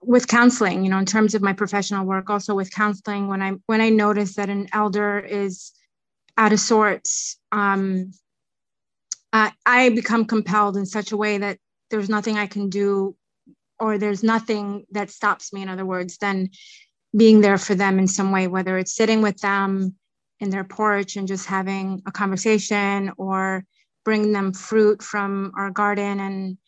[0.00, 3.52] with counseling you know in terms of my professional work also with counseling when i
[3.66, 5.72] when i notice that an elder is
[6.38, 8.10] out of sorts um,
[9.66, 11.58] i become compelled in such a way that
[11.90, 13.14] there's nothing i can do
[13.80, 16.50] or there's nothing that stops me in other words than
[17.16, 19.94] being there for them in some way whether it's sitting with them
[20.40, 23.64] in their porch and just having a conversation or
[24.04, 26.58] bringing them fruit from our garden and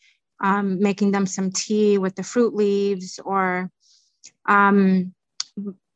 [0.42, 3.70] um, making them some tea with the fruit leaves or
[4.46, 5.12] um,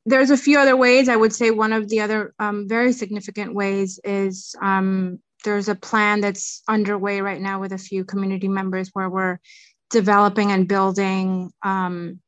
[0.06, 1.08] there's a few other ways.
[1.08, 5.74] I would say one of the other um, very significant ways is um, there's a
[5.74, 9.38] plan that's underway right now with a few community members where we're
[9.90, 12.20] developing and building, um,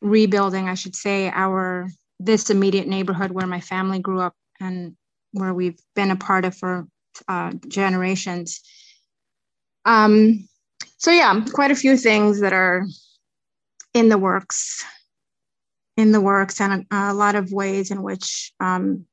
[0.00, 4.96] rebuilding, I should say, our this immediate neighborhood where my family grew up and
[5.32, 6.86] where we've been a part of for
[7.28, 8.60] uh, generations.
[9.84, 10.48] Um,
[10.96, 12.86] so yeah, quite a few things that are
[13.94, 14.84] in the works,
[15.96, 19.06] in the works, and a, a lot of ways in which um,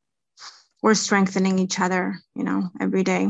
[0.81, 3.29] we're strengthening each other, you know, every day.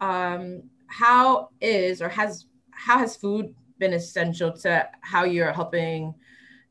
[0.00, 6.14] Um, how is or has how has food been essential to how you're helping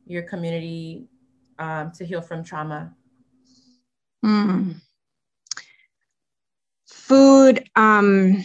[0.06, 1.08] your community
[1.60, 2.94] um, to heal from trauma?
[4.24, 4.76] Mm.
[6.88, 8.44] Food, um,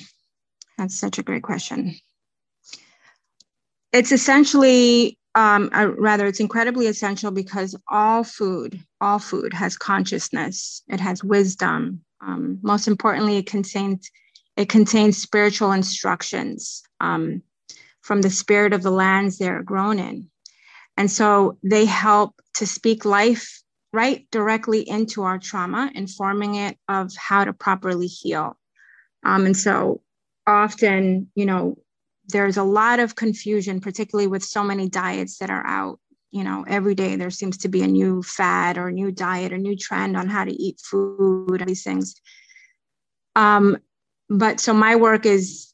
[0.77, 1.95] that's such a great question.
[3.93, 10.83] It's essentially, um, uh, rather, it's incredibly essential because all food, all food has consciousness,
[10.89, 12.05] it has wisdom.
[12.21, 14.11] Um, most importantly, it contains
[14.57, 16.83] it contains spiritual instructions.
[17.01, 17.43] Um,
[18.03, 20.31] from the spirit of the lands they're grown in.
[20.97, 27.13] And so they help to speak life right directly into our trauma, informing it of
[27.17, 28.57] how to properly heal.
[29.25, 30.03] Um, and so
[30.47, 31.77] often, you know,
[32.29, 35.99] there's a lot of confusion, particularly with so many diets that are out.
[36.31, 39.53] You know, every day there seems to be a new fad or a new diet
[39.53, 42.15] or new trend on how to eat food, these things.
[43.35, 43.79] Um,
[44.29, 45.70] but so my work is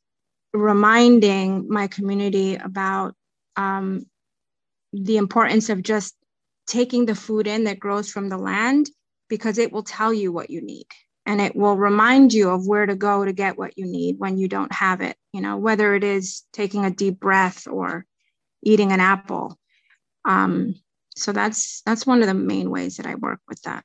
[0.57, 3.14] reminding my community about
[3.57, 4.07] um,
[4.92, 6.14] the importance of just
[6.66, 8.90] taking the food in that grows from the land
[9.29, 10.87] because it will tell you what you need
[11.25, 14.37] and it will remind you of where to go to get what you need when
[14.37, 18.05] you don't have it you know whether it is taking a deep breath or
[18.66, 19.59] eating an apple.
[20.25, 20.75] Um,
[21.14, 23.85] so that's that's one of the main ways that i work with that.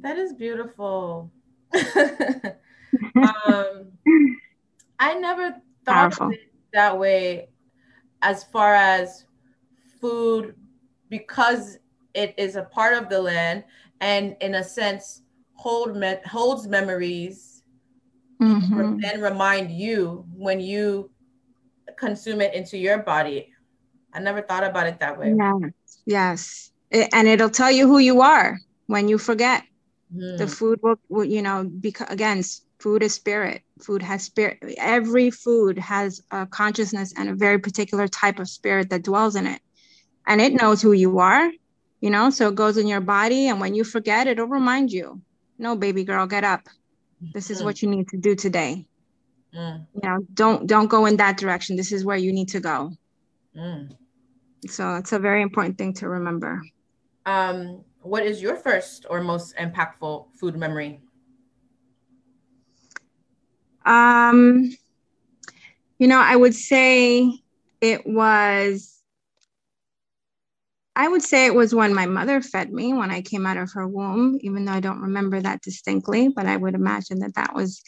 [0.00, 1.32] That is beautiful.
[3.16, 3.92] Um,
[5.02, 7.48] i never thought of it that way
[8.22, 9.26] as far as
[10.00, 10.54] food
[11.08, 11.78] because
[12.14, 13.64] it is a part of the land
[14.00, 15.22] and in a sense
[15.54, 17.62] hold me- holds memories
[18.40, 18.98] mm-hmm.
[19.00, 21.10] then remind you when you
[21.96, 23.48] consume it into your body.
[24.12, 25.34] I never thought about it that way.
[25.36, 25.72] Yes
[26.06, 26.72] yes.
[26.90, 29.64] It, and it'll tell you who you are when you forget.
[30.14, 30.36] Mm.
[30.36, 32.42] the food will, will you know because again
[32.78, 38.08] food is spirit food has spirit every food has a consciousness and a very particular
[38.08, 39.60] type of spirit that dwells in it.
[40.26, 41.50] And it knows who you are
[42.02, 45.22] you know so it goes in your body and when you forget it'll remind you
[45.58, 46.68] no baby girl get up.
[47.32, 48.84] This is what you need to do today.
[49.54, 49.86] Mm.
[49.94, 51.76] you know don't don't go in that direction.
[51.76, 52.92] This is where you need to go.
[53.56, 53.94] Mm.
[54.66, 56.60] so it's a very important thing to remember.
[57.26, 61.00] Um what is your first or most impactful food memory
[63.84, 64.70] um
[65.98, 67.30] you know i would say
[67.80, 68.92] it was
[70.94, 73.72] I would say it was when my mother fed me when I came out of
[73.72, 77.54] her womb, even though I don't remember that distinctly, but I would imagine that that
[77.54, 77.82] was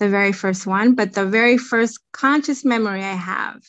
[0.00, 0.94] the very first one.
[0.94, 3.60] But the very first conscious memory I have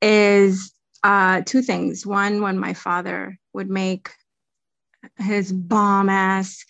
[0.00, 0.72] is
[1.02, 2.06] uh, two things.
[2.06, 4.10] One, when my father would make
[5.18, 6.64] his bomb ass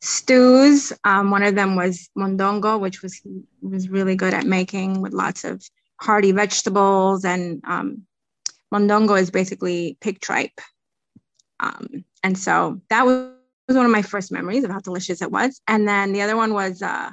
[0.00, 0.92] stews.
[1.04, 3.20] Um, one of them was mondongo, which was
[3.62, 5.62] was really good at making with lots of
[6.00, 7.24] hearty vegetables.
[7.24, 8.02] And um,
[8.72, 10.60] mondongo is basically pig tripe
[11.60, 13.32] um, and so that was,
[13.66, 15.60] was one of my first memories of how delicious it was.
[15.66, 17.10] And then the other one was uh,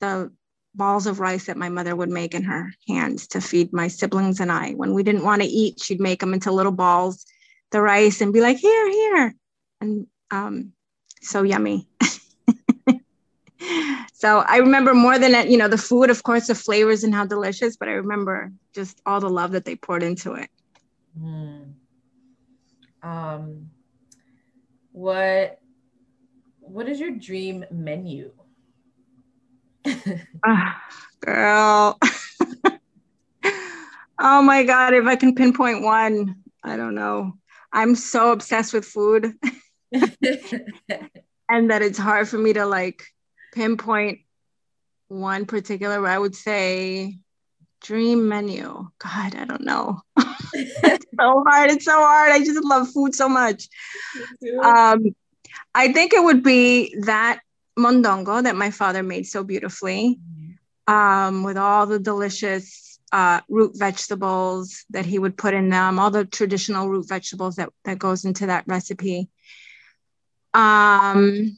[0.00, 0.32] the
[0.74, 4.40] balls of rice that my mother would make in her hands to feed my siblings
[4.40, 4.72] and I.
[4.72, 7.24] When we didn't want to eat, she'd make them into little balls,
[7.70, 9.34] the rice, and be like, here, here.
[9.80, 10.72] And um,
[11.20, 11.86] so yummy.
[14.12, 17.26] so I remember more than you know, the food, of course, the flavors and how
[17.26, 20.48] delicious, but I remember just all the love that they poured into it.
[21.18, 21.74] Mm
[23.02, 23.70] um,
[24.92, 25.60] what
[26.60, 28.32] what is your dream menu?
[29.86, 30.72] uh,
[31.20, 31.98] girl.
[34.20, 37.32] oh my god, if I can pinpoint one, I don't know.
[37.72, 39.32] I'm so obsessed with food.
[41.48, 43.02] and that it's hard for me to like
[43.52, 44.20] pinpoint
[45.08, 47.18] one particular I would say
[47.80, 48.88] dream menu.
[48.98, 50.02] God, I don't know.
[50.52, 51.70] it's so hard.
[51.70, 52.32] It's so hard.
[52.32, 53.68] I just love food so much.
[54.62, 55.14] Um,
[55.74, 57.40] I think it would be that
[57.78, 60.20] mondongo that my father made so beautifully,
[60.86, 66.10] um, with all the delicious uh, root vegetables that he would put in them, all
[66.10, 69.28] the traditional root vegetables that that goes into that recipe.
[70.54, 71.56] Um,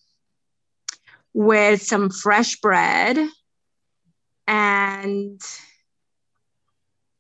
[1.35, 3.19] with some fresh bread
[4.47, 5.41] and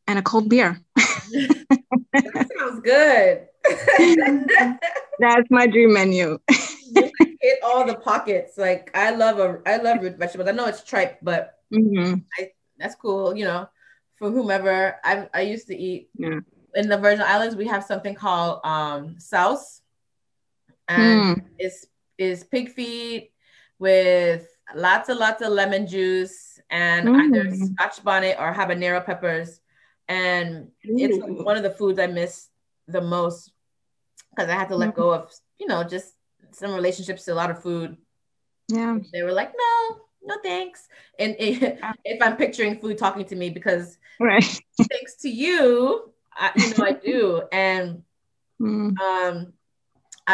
[0.07, 0.81] and a cold beer.
[0.97, 3.49] that sounds good.
[5.19, 6.39] That's my dream menu.
[7.43, 8.57] hit all the pockets.
[8.57, 10.49] Like I love a I love root vegetables.
[10.49, 12.15] I know it's tripe, but mm-hmm.
[12.39, 13.37] I, that's cool.
[13.37, 13.69] You know,
[14.17, 14.97] for whomever.
[15.05, 16.41] I I used to eat yeah.
[16.75, 17.57] in the Virgin Islands.
[17.57, 19.82] We have something called um souse,
[20.89, 21.45] and mm.
[21.59, 21.87] it's
[22.19, 23.33] is pig feet
[23.79, 27.21] with lots and lots of lemon juice and mm.
[27.21, 29.61] either scotch bonnet or habanero peppers
[30.09, 30.97] and Ooh.
[30.99, 32.49] it's one of the foods I miss
[32.89, 33.53] the most
[34.31, 35.01] because I had to let mm-hmm.
[35.01, 36.15] go of, you know, just
[36.53, 37.97] some relationships to a lot of food.
[38.69, 38.99] Yeah.
[39.13, 40.89] They were like, no, no thanks.
[41.19, 44.45] And it, if I'm picturing food talking to me, because right.
[44.91, 47.43] thanks to you, I, you know, I do.
[47.53, 48.03] And
[48.61, 48.99] mm.
[48.99, 49.53] um,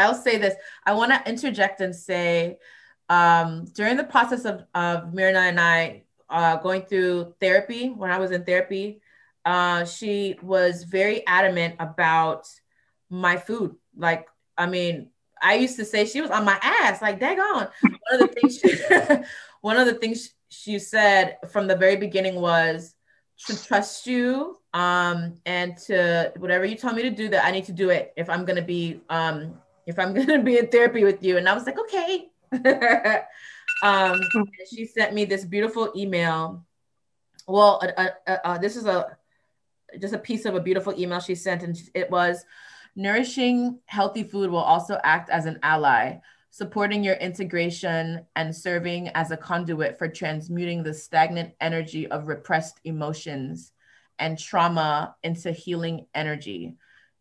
[0.02, 2.58] I'll say this I want to interject and say,
[3.08, 8.18] um, during the process of, of Myrna and I uh, going through therapy, when I
[8.18, 9.00] was in therapy,
[9.44, 12.46] uh, she was very adamant about
[13.08, 13.76] my food.
[13.96, 14.26] Like,
[14.56, 15.08] I mean,
[15.40, 17.70] I used to say she was on my ass, like, daggone.
[17.80, 19.24] One of the things, she,
[19.62, 22.94] one of the things she said from the very beginning was
[23.46, 27.64] to trust you um, and to whatever you tell me to do that I need
[27.66, 29.54] to do it if I'm gonna be um,
[29.88, 31.38] if I'm gonna be in therapy with you.
[31.38, 32.28] And I was like, okay.
[33.82, 34.20] um,
[34.70, 36.64] she sent me this beautiful email.
[37.48, 39.16] Well, uh, this is a
[39.98, 42.44] just a piece of a beautiful email she sent, and it was
[42.94, 46.18] nourishing healthy food will also act as an ally
[46.50, 52.80] supporting your integration and serving as a conduit for transmuting the stagnant energy of repressed
[52.84, 53.72] emotions
[54.18, 56.74] and trauma into healing energy.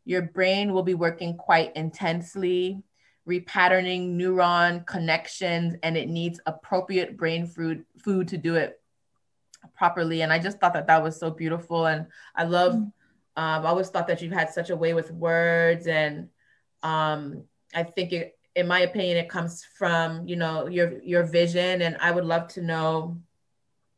[0.07, 2.81] Your brain will be working quite intensely,
[3.27, 8.79] repatterning neuron connections, and it needs appropriate brain food, food to do it
[9.75, 10.21] properly.
[10.21, 11.87] And I just thought that that was so beautiful.
[11.87, 12.83] And I love, mm.
[12.85, 12.93] um,
[13.35, 15.87] I always thought that you've had such a way with words.
[15.87, 16.29] And
[16.83, 17.43] um,
[17.75, 21.97] I think it, in my opinion, it comes from you know your your vision, and
[21.99, 23.19] I would love to know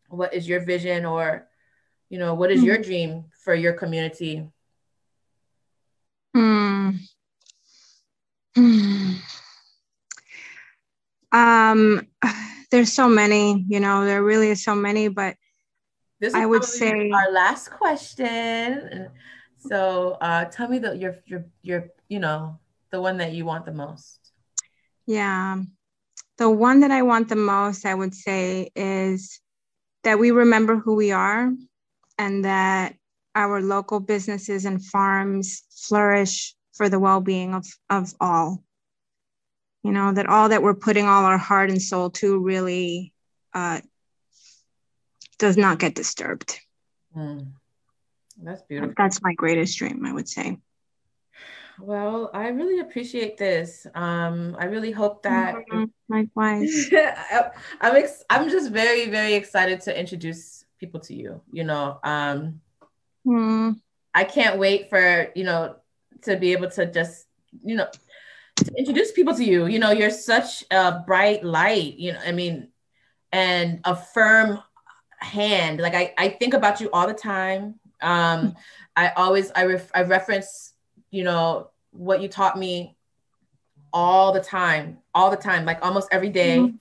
[0.09, 1.47] what is your vision, or
[2.09, 2.81] you know what is your hmm.
[2.81, 4.49] dream for your community.
[6.33, 6.91] Hmm.
[8.55, 9.13] hmm.
[11.31, 12.07] Um,
[12.71, 15.35] there's so many, you know, there really is so many, but
[16.19, 19.09] this I would say our last question.
[19.57, 22.59] So, uh, tell me the your your your you know
[22.91, 24.19] the one that you want the most.
[25.05, 25.61] Yeah.
[26.37, 29.41] The one that I want the most, I would say, is
[30.03, 31.51] that we remember who we are
[32.17, 32.95] and that
[33.35, 38.63] our local businesses and farms flourish for the well being of, of all.
[39.83, 43.13] You know, that all that we're putting all our heart and soul to really
[43.53, 43.79] uh,
[45.37, 46.59] does not get disturbed.
[47.15, 47.53] Mm.
[48.41, 48.93] That's beautiful.
[48.97, 50.57] That's my greatest dream, I would say.
[51.79, 53.87] Well, I really appreciate this.
[53.95, 55.85] Um, I really hope that mm-hmm.
[56.09, 56.89] likewise.
[57.81, 61.41] I'm ex- I'm just very very excited to introduce people to you.
[61.51, 62.59] You know, um,
[63.29, 63.79] mm.
[64.13, 65.75] I can't wait for you know
[66.23, 67.27] to be able to just
[67.63, 67.87] you know
[68.57, 69.67] to introduce people to you.
[69.67, 71.95] You know, you're such a bright light.
[71.97, 72.69] You know, I mean,
[73.31, 74.59] and a firm
[75.19, 75.79] hand.
[75.79, 77.79] Like I I think about you all the time.
[78.01, 78.55] Um,
[78.95, 80.73] I always I ref- I reference
[81.11, 82.95] you know, what you taught me
[83.91, 86.57] all the time, all the time, like almost every day.
[86.59, 86.75] Mm-hmm.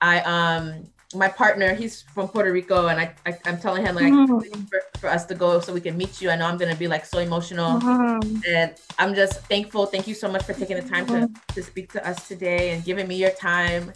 [0.00, 0.84] I um
[1.14, 4.64] my partner, he's from Puerto Rico, and I, I am telling him like mm-hmm.
[4.64, 6.28] for, for, us to go so we can meet you.
[6.28, 8.40] I know I'm gonna be like so emotional, mm-hmm.
[8.46, 9.86] and I'm just thankful.
[9.86, 11.54] Thank you so much for taking the time to mm-hmm.
[11.54, 13.92] to speak to us today and giving me your time.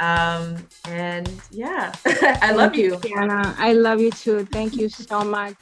[0.00, 3.54] Um and yeah, I love you, Anna.
[3.58, 4.46] I love you too.
[4.46, 5.54] Thank you so much.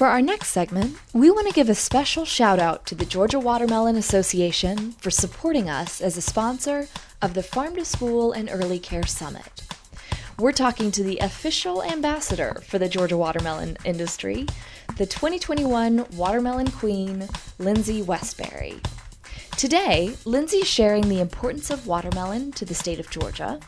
[0.00, 3.38] For our next segment, we want to give a special shout out to the Georgia
[3.38, 6.88] Watermelon Association for supporting us as a sponsor
[7.20, 9.62] of the Farm to School and Early Care Summit.
[10.38, 14.46] We're talking to the official ambassador for the Georgia watermelon industry,
[14.96, 17.28] the 2021 Watermelon Queen,
[17.58, 18.82] Lindsey Westberry.
[19.58, 23.60] Today, Lindsey's sharing the importance of watermelon to the state of Georgia,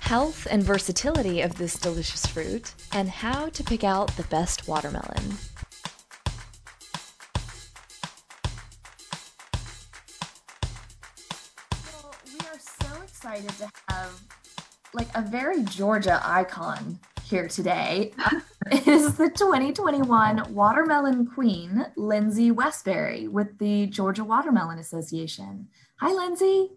[0.00, 5.36] health and versatility of this delicious fruit, and how to pick out the best watermelon.
[13.26, 14.20] Excited to have
[14.94, 18.12] like a very Georgia icon here today.
[18.86, 25.66] is the 2021 Watermelon Queen, Lindsey Westberry, with the Georgia Watermelon Association.
[25.98, 26.70] Hi, Lindsey.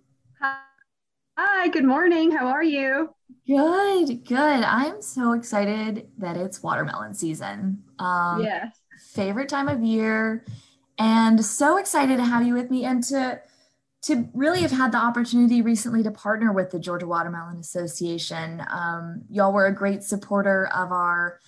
[1.37, 2.31] Hi, good morning.
[2.31, 3.13] How are you?
[3.45, 4.39] Good, good.
[4.39, 7.83] I'm so excited that it's watermelon season.
[7.99, 8.75] Um, yes.
[9.11, 10.43] Favorite time of year.
[10.97, 13.39] And so excited to have you with me and to
[14.01, 18.63] to really have had the opportunity recently to partner with the Georgia Watermelon Association.
[18.71, 21.39] Um, y'all were a great supporter of our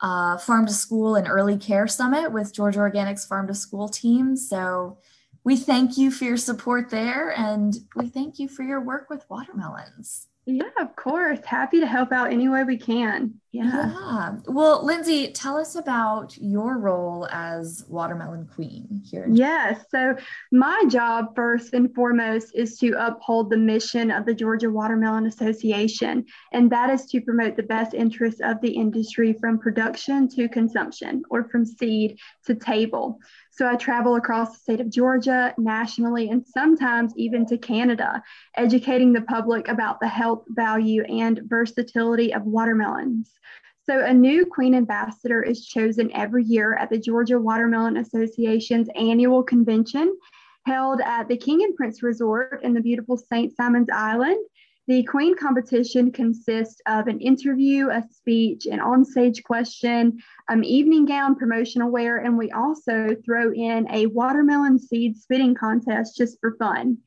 [0.00, 4.36] uh, Farm to School and Early Care Summit with Georgia Organics Farm to School team.
[4.36, 4.98] So
[5.44, 9.24] we thank you for your support there and we thank you for your work with
[9.30, 10.26] watermelons.
[10.46, 11.40] Yeah, of course.
[11.44, 13.40] Happy to help out any way we can.
[13.50, 13.92] Yeah.
[13.94, 14.36] yeah.
[14.46, 19.26] Well, Lindsey, tell us about your role as Watermelon Queen here.
[19.30, 19.86] Yes.
[19.90, 20.16] So,
[20.52, 26.26] my job, first and foremost, is to uphold the mission of the Georgia Watermelon Association,
[26.52, 31.22] and that is to promote the best interests of the industry from production to consumption
[31.30, 33.18] or from seed to table.
[33.56, 38.20] So I travel across the state of Georgia, nationally, and sometimes even to Canada,
[38.56, 43.30] educating the public about the health value and versatility of watermelons.
[43.86, 49.44] So, a new Queen Ambassador is chosen every year at the Georgia Watermelon Association's annual
[49.44, 50.18] convention
[50.66, 53.54] held at the King and Prince Resort in the beautiful St.
[53.54, 54.44] Simon's Island.
[54.86, 60.18] The Queen competition consists of an interview, a speech, an onstage question,
[60.50, 66.18] um, evening gown, promotional wear, and we also throw in a watermelon seed spitting contest
[66.18, 66.98] just for fun.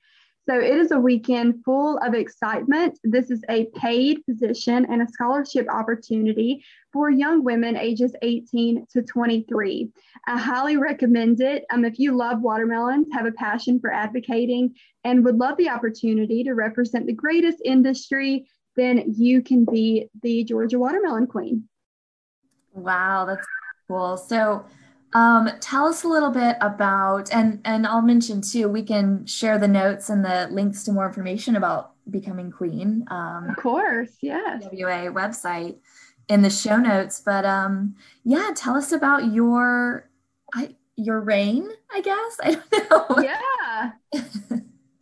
[0.48, 2.98] So it is a weekend full of excitement.
[3.04, 9.02] This is a paid position and a scholarship opportunity for young women ages 18 to
[9.02, 9.92] 23.
[10.26, 11.66] I highly recommend it.
[11.70, 14.74] Um, if you love watermelons, have a passion for advocating,
[15.04, 20.46] and would love the opportunity to represent the greatest industry, then you can be the
[20.46, 21.68] Georgia Watermelon Queen.
[22.74, 23.46] Wow, that's
[23.90, 24.16] cool.
[24.16, 24.64] So
[25.14, 28.68] um, tell us a little bit about, and and I'll mention too.
[28.68, 33.06] We can share the notes and the links to more information about becoming queen.
[33.10, 34.64] Um, of course, yes.
[34.72, 35.78] WA website
[36.28, 37.22] in the show notes.
[37.26, 40.10] But um, yeah, tell us about your
[40.54, 41.70] I, your reign.
[41.92, 43.24] I guess I don't know.
[43.24, 43.92] Yeah.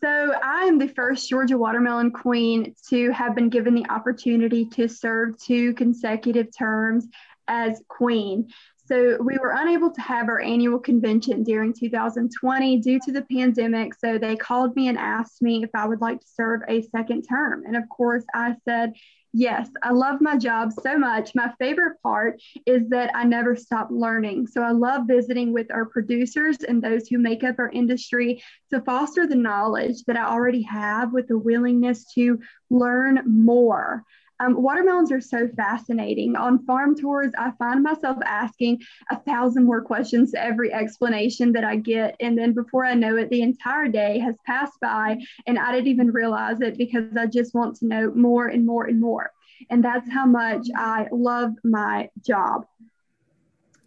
[0.04, 4.88] So, I am the first Georgia watermelon queen to have been given the opportunity to
[4.88, 7.08] serve two consecutive terms
[7.48, 8.50] as queen.
[8.88, 13.96] So we were unable to have our annual convention during 2020 due to the pandemic.
[13.96, 17.24] So they called me and asked me if I would like to serve a second
[17.24, 17.64] term.
[17.66, 18.94] And of course, I said,
[19.38, 21.36] Yes, I love my job so much.
[21.36, 24.48] My favorite part is that I never stop learning.
[24.48, 28.80] So I love visiting with our producers and those who make up our industry to
[28.80, 34.06] foster the knowledge that I already have with the willingness to learn more.
[34.40, 36.36] Um, watermelons are so fascinating.
[36.36, 41.64] On farm tours, I find myself asking a thousand more questions to every explanation that
[41.64, 42.16] I get.
[42.20, 45.18] And then before I know it, the entire day has passed by
[45.48, 48.86] and I didn't even realize it because I just want to know more and more
[48.86, 49.32] and more.
[49.70, 52.66] And that's how much I love my job.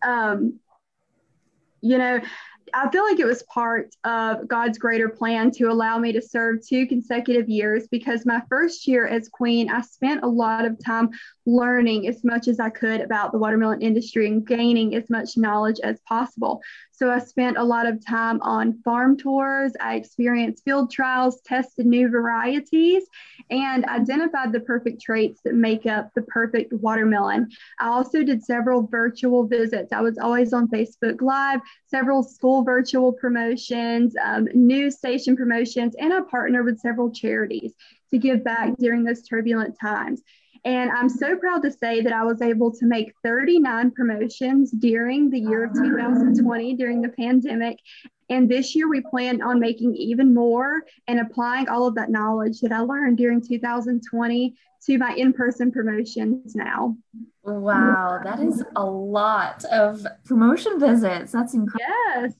[0.02, 0.60] Um,
[1.80, 2.20] you know,
[2.74, 6.66] I feel like it was part of God's greater plan to allow me to serve
[6.66, 11.10] two consecutive years because my first year as queen, I spent a lot of time
[11.48, 15.80] learning as much as I could about the watermelon industry and gaining as much knowledge
[15.82, 16.60] as possible.
[16.92, 19.72] So I spent a lot of time on farm tours.
[19.80, 23.04] I experienced field trials, tested new varieties,
[23.48, 27.48] and identified the perfect traits that make up the perfect watermelon.
[27.80, 29.92] I also did several virtual visits.
[29.92, 36.12] I was always on Facebook Live, several school virtual promotions, um, news station promotions, and
[36.12, 37.72] I partnered with several charities
[38.10, 40.22] to give back during those turbulent times.
[40.64, 45.30] And I'm so proud to say that I was able to make 39 promotions during
[45.30, 47.78] the year of 2020 during the pandemic.
[48.30, 52.60] And this year we plan on making even more and applying all of that knowledge
[52.60, 54.54] that I learned during 2020
[54.86, 56.96] to my in person promotions now.
[57.42, 61.32] Wow, that is a lot of promotion visits.
[61.32, 61.94] That's incredible.
[62.14, 62.34] Yes.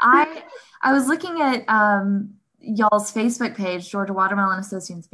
[0.00, 0.42] I
[0.82, 5.08] I was looking at um, y'all's Facebook page, Georgia Watermelon Association's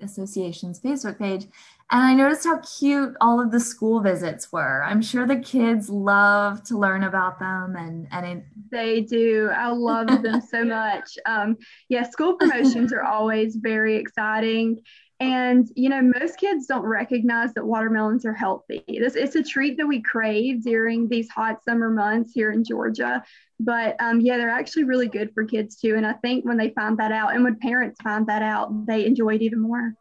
[0.00, 1.46] Association's Facebook page,
[1.92, 4.82] and I noticed how cute all of the school visits were.
[4.82, 9.50] I'm sure the kids love to learn about them and, and it, they do.
[9.54, 11.18] I love them so much.
[11.26, 11.58] Um,
[11.90, 14.80] yeah, school promotions are always very exciting.
[15.20, 18.82] And you know, most kids don't recognize that watermelons are healthy.
[18.88, 23.22] This it's a treat that we crave during these hot summer months here in Georgia.
[23.60, 25.94] But um, yeah, they're actually really good for kids too.
[25.94, 29.04] And I think when they find that out, and when parents find that out, they
[29.04, 29.94] enjoy it even more.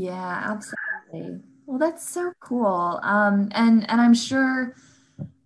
[0.00, 0.56] Yeah,
[1.12, 1.42] absolutely.
[1.66, 2.98] Well, that's so cool.
[3.02, 4.74] Um, and and I'm sure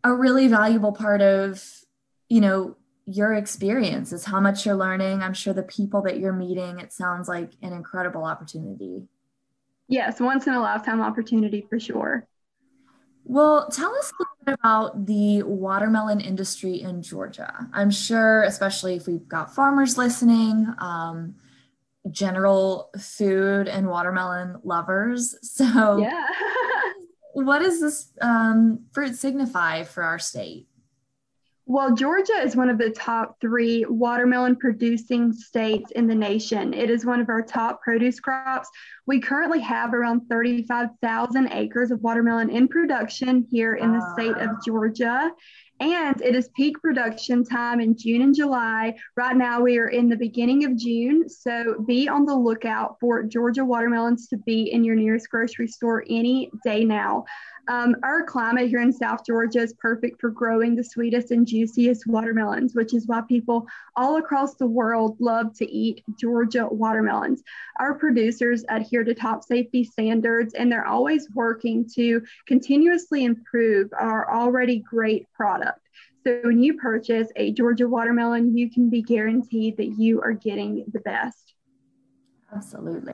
[0.04, 1.62] a really valuable part of
[2.28, 5.22] you know your experience is how much you're learning.
[5.22, 6.78] I'm sure the people that you're meeting.
[6.78, 9.02] It sounds like an incredible opportunity.
[9.88, 12.24] Yes, once in a lifetime opportunity for sure.
[13.24, 17.66] Well, tell us a little bit about the watermelon industry in Georgia.
[17.72, 21.34] I'm sure, especially if we've got farmers listening, um,
[22.10, 25.34] general food and watermelon lovers.
[25.42, 26.26] So, yeah.
[27.32, 30.68] what does this um, fruit signify for our state?
[31.66, 36.74] Well, Georgia is one of the top three watermelon producing states in the nation.
[36.74, 38.68] It is one of our top produce crops.
[39.06, 44.62] We currently have around 35,000 acres of watermelon in production here in the state of
[44.62, 45.30] Georgia
[45.80, 48.94] and it is peak production time in June and July.
[49.16, 53.22] Right now, we are in the beginning of June, so be on the lookout for
[53.22, 57.24] Georgia watermelons to be in your nearest grocery store any day now.
[57.68, 62.06] Um, our climate here in South Georgia is perfect for growing the sweetest and juiciest
[62.06, 67.42] watermelons, which is why people all across the world love to eat Georgia watermelons.
[67.80, 74.30] Our producers adhere to top safety standards and they're always working to continuously improve our
[74.30, 75.80] already great product.
[76.26, 80.84] So when you purchase a Georgia watermelon, you can be guaranteed that you are getting
[80.92, 81.54] the best.
[82.54, 83.12] Absolutely.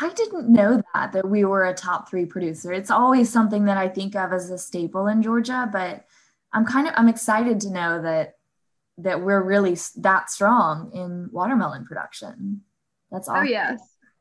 [0.00, 2.72] I didn't know that that we were a top three producer.
[2.72, 6.04] It's always something that I think of as a staple in Georgia, but
[6.52, 8.34] I'm kind of I'm excited to know that
[8.98, 12.62] that we're really that strong in watermelon production.
[13.10, 13.46] That's oh, awesome.
[13.46, 13.80] Oh yes.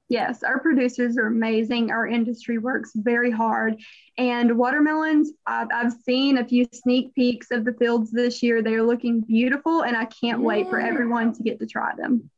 [0.10, 1.90] Yes, our producers are amazing.
[1.90, 3.82] Our industry works very hard.
[4.18, 8.62] And watermelons, I've, I've seen a few sneak peeks of the fields this year.
[8.62, 10.46] They're looking beautiful, and I can't yeah.
[10.46, 12.30] wait for everyone to get to try them.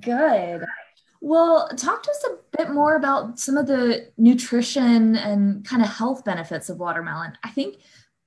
[0.00, 0.64] Good.
[1.20, 5.88] Well, talk to us a bit more about some of the nutrition and kind of
[5.88, 7.36] health benefits of watermelon.
[7.44, 7.76] I think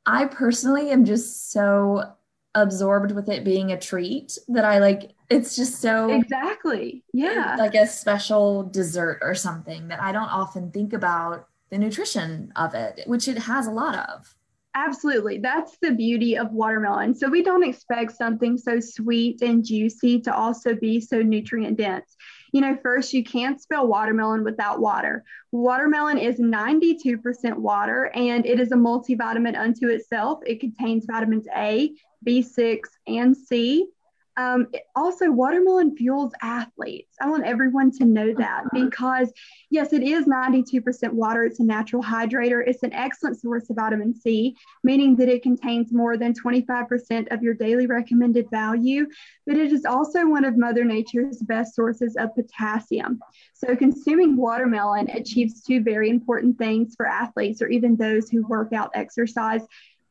[0.05, 2.13] I personally am just so
[2.55, 7.73] absorbed with it being a treat that I like it's just so exactly yeah like
[7.73, 13.01] a special dessert or something that I don't often think about the nutrition of it,
[13.07, 14.35] which it has a lot of.
[14.75, 15.39] Absolutely.
[15.39, 17.15] That's the beauty of watermelon.
[17.15, 22.15] So we don't expect something so sweet and juicy to also be so nutrient dense.
[22.53, 25.23] You know, first, you can't spell watermelon without water.
[25.51, 30.39] Watermelon is 92% water and it is a multivitamin unto itself.
[30.45, 31.91] It contains vitamins A,
[32.25, 33.87] B6, and C.
[34.35, 37.15] Um, also, watermelon fuels athletes.
[37.21, 38.85] I want everyone to know that uh-huh.
[38.85, 39.31] because,
[39.69, 41.43] yes, it is 92% water.
[41.43, 42.63] It's a natural hydrator.
[42.65, 47.43] It's an excellent source of vitamin C, meaning that it contains more than 25% of
[47.43, 49.05] your daily recommended value.
[49.45, 53.19] But it is also one of Mother Nature's best sources of potassium.
[53.53, 58.73] So, consuming watermelon achieves two very important things for athletes or even those who work
[58.73, 59.61] out exercise.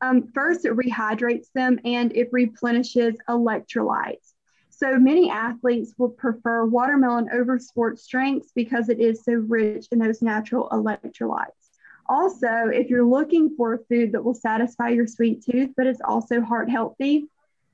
[0.02, 4.32] Um, first, it rehydrates them and it replenishes electrolytes.
[4.68, 10.00] So many athletes will prefer watermelon over sports drinks because it is so rich in
[10.00, 11.46] those natural electrolytes.
[12.08, 16.00] Also, if you're looking for a food that will satisfy your sweet tooth, but it's
[16.04, 17.28] also heart healthy,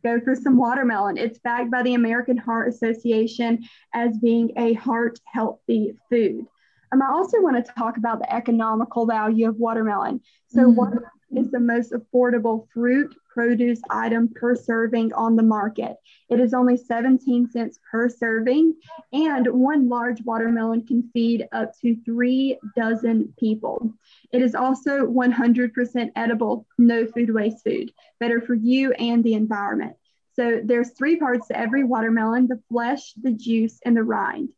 [0.05, 1.17] go for some watermelon.
[1.17, 3.65] It's backed by the American Heart Association
[3.95, 6.47] as being a heart healthy food.
[6.93, 10.21] Um, I also want to talk about the economical value of watermelon.
[10.49, 10.75] So, mm-hmm.
[10.75, 15.97] watermelon is the most affordable fruit produce item per serving on the market.
[16.29, 18.75] It is only 17 cents per serving,
[19.13, 23.93] and one large watermelon can feed up to three dozen people.
[24.33, 29.97] It is also 100% edible, no food waste food, better for you and the environment.
[30.35, 34.51] So there's three parts to every watermelon, the flesh, the juice, and the rind.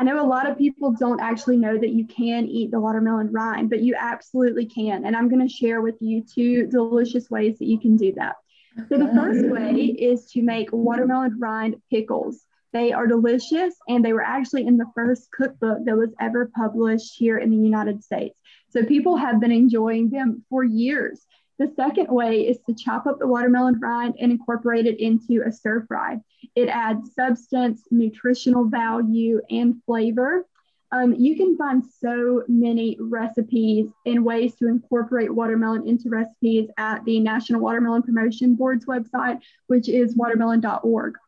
[0.00, 3.30] I know a lot of people don't actually know that you can eat the watermelon
[3.32, 5.04] rind, but you absolutely can.
[5.04, 8.36] And I'm going to share with you two delicious ways that you can do that.
[8.88, 12.46] So, the first way is to make watermelon rind pickles.
[12.72, 17.18] They are delicious and they were actually in the first cookbook that was ever published
[17.18, 18.40] here in the United States.
[18.70, 21.26] So, people have been enjoying them for years.
[21.60, 25.52] The second way is to chop up the watermelon rind and incorporate it into a
[25.52, 26.18] stir fry.
[26.54, 30.46] It adds substance, nutritional value, and flavor.
[30.90, 37.04] Um, you can find so many recipes and ways to incorporate watermelon into recipes at
[37.04, 41.18] the National Watermelon Promotion Board's website, which is watermelon.org.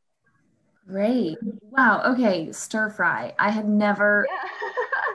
[0.88, 1.36] Great.
[1.60, 2.14] Wow.
[2.14, 2.50] Okay.
[2.52, 3.34] Stir fry.
[3.38, 4.48] I had never yeah.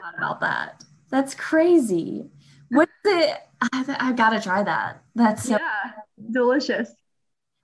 [0.00, 0.84] thought about that.
[1.10, 2.30] That's crazy.
[2.70, 3.36] What's it?
[3.60, 5.02] I, I gotta try that.
[5.14, 5.92] That's so- yeah,
[6.30, 6.90] delicious.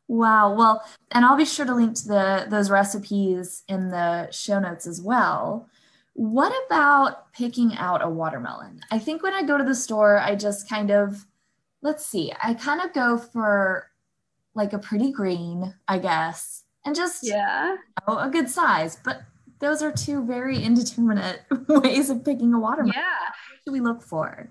[0.07, 0.55] Wow.
[0.55, 4.87] Well, and I'll be sure to link to the those recipes in the show notes
[4.87, 5.69] as well.
[6.13, 8.81] What about picking out a watermelon?
[8.91, 11.27] I think when I go to the store, I just kind of
[11.83, 13.91] let's see, I kind of go for
[14.55, 18.99] like a pretty green, I guess, and just yeah, you know, a good size.
[19.03, 19.23] But
[19.59, 22.93] those are two very indeterminate ways of picking a watermelon.
[22.95, 23.03] Yeah.
[23.03, 24.51] What do we look for?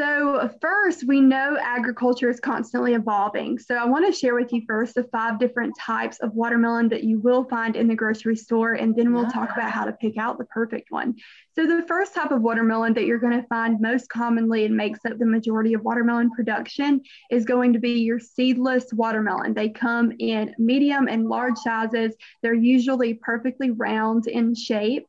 [0.00, 3.58] So, first, we know agriculture is constantly evolving.
[3.58, 7.04] So, I want to share with you first the five different types of watermelon that
[7.04, 10.16] you will find in the grocery store, and then we'll talk about how to pick
[10.16, 11.16] out the perfect one.
[11.54, 15.04] So, the first type of watermelon that you're going to find most commonly and makes
[15.04, 19.52] up the majority of watermelon production is going to be your seedless watermelon.
[19.52, 25.06] They come in medium and large sizes, they're usually perfectly round in shape.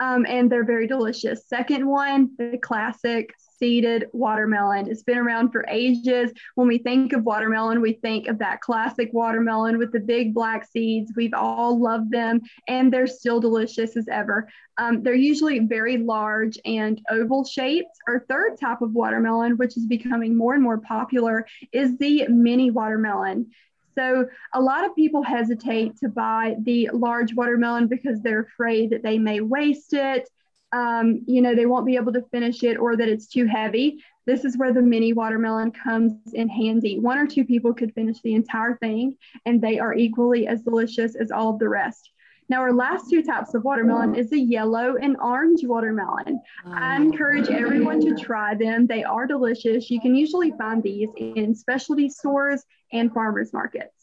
[0.00, 1.48] Um, and they're very delicious.
[1.48, 4.88] Second one, the classic seeded watermelon.
[4.88, 6.32] It's been around for ages.
[6.54, 10.66] When we think of watermelon, we think of that classic watermelon with the big black
[10.66, 11.12] seeds.
[11.16, 14.48] We've all loved them, and they're still delicious as ever.
[14.78, 17.96] Um, they're usually very large and oval shaped.
[18.06, 22.70] Our third type of watermelon, which is becoming more and more popular, is the mini
[22.70, 23.50] watermelon.
[23.98, 29.02] So a lot of people hesitate to buy the large watermelon because they're afraid that
[29.02, 30.28] they may waste it
[30.72, 34.02] um, you know, they won't be able to finish it or that it's too heavy.
[34.26, 36.98] This is where the mini watermelon comes in handy.
[36.98, 39.16] One or two people could finish the entire thing,
[39.46, 42.10] and they are equally as delicious as all of the rest.
[42.50, 46.40] Now, our last two types of watermelon is the yellow and orange watermelon.
[46.64, 48.86] I encourage everyone to try them.
[48.86, 49.90] They are delicious.
[49.90, 53.97] You can usually find these in specialty stores and farmers markets.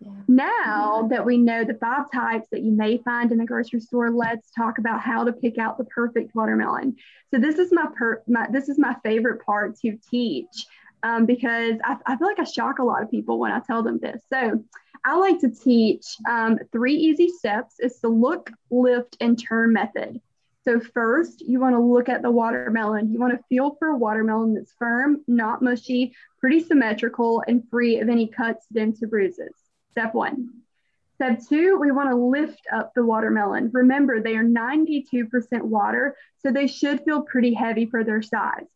[0.00, 0.10] Yeah.
[0.28, 4.10] Now that we know the five types that you may find in the grocery store,
[4.10, 6.96] let's talk about how to pick out the perfect watermelon.
[7.32, 10.66] So this is my, per- my this is my favorite part to teach
[11.02, 13.82] um, because I, I, feel like I shock a lot of people when I tell
[13.82, 14.22] them this.
[14.32, 14.64] So
[15.04, 17.76] I like to teach um, three easy steps.
[17.78, 20.20] It's the look, lift, and turn method.
[20.64, 23.12] So first, you want to look at the watermelon.
[23.12, 27.98] You want to feel for a watermelon that's firm, not mushy, pretty symmetrical, and free
[27.98, 29.54] of any cuts, dents, or bruises.
[29.92, 30.50] Step one.
[31.16, 33.70] Step two, we want to lift up the watermelon.
[33.72, 35.26] Remember, they are 92%
[35.62, 38.66] water, so they should feel pretty heavy for their size.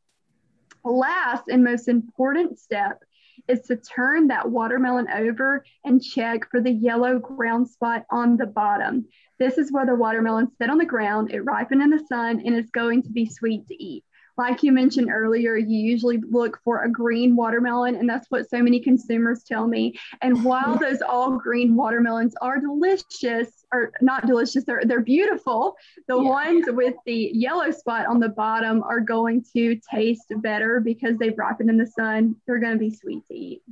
[0.84, 3.02] Last and most important step
[3.48, 8.46] is to turn that watermelon over and check for the yellow ground spot on the
[8.46, 9.06] bottom.
[9.38, 12.54] This is where the watermelon sit on the ground, it ripened in the sun, and
[12.54, 14.04] it's going to be sweet to eat
[14.36, 18.62] like you mentioned earlier, you usually look for a green watermelon, and that's what so
[18.62, 19.98] many consumers tell me.
[20.22, 25.76] And while those all green watermelons are delicious, or not delicious, they're, they're beautiful,
[26.08, 26.28] the yeah.
[26.28, 31.38] ones with the yellow spot on the bottom are going to taste better because they've
[31.38, 32.36] ripened in the sun.
[32.46, 33.62] They're going to be sweet to eat.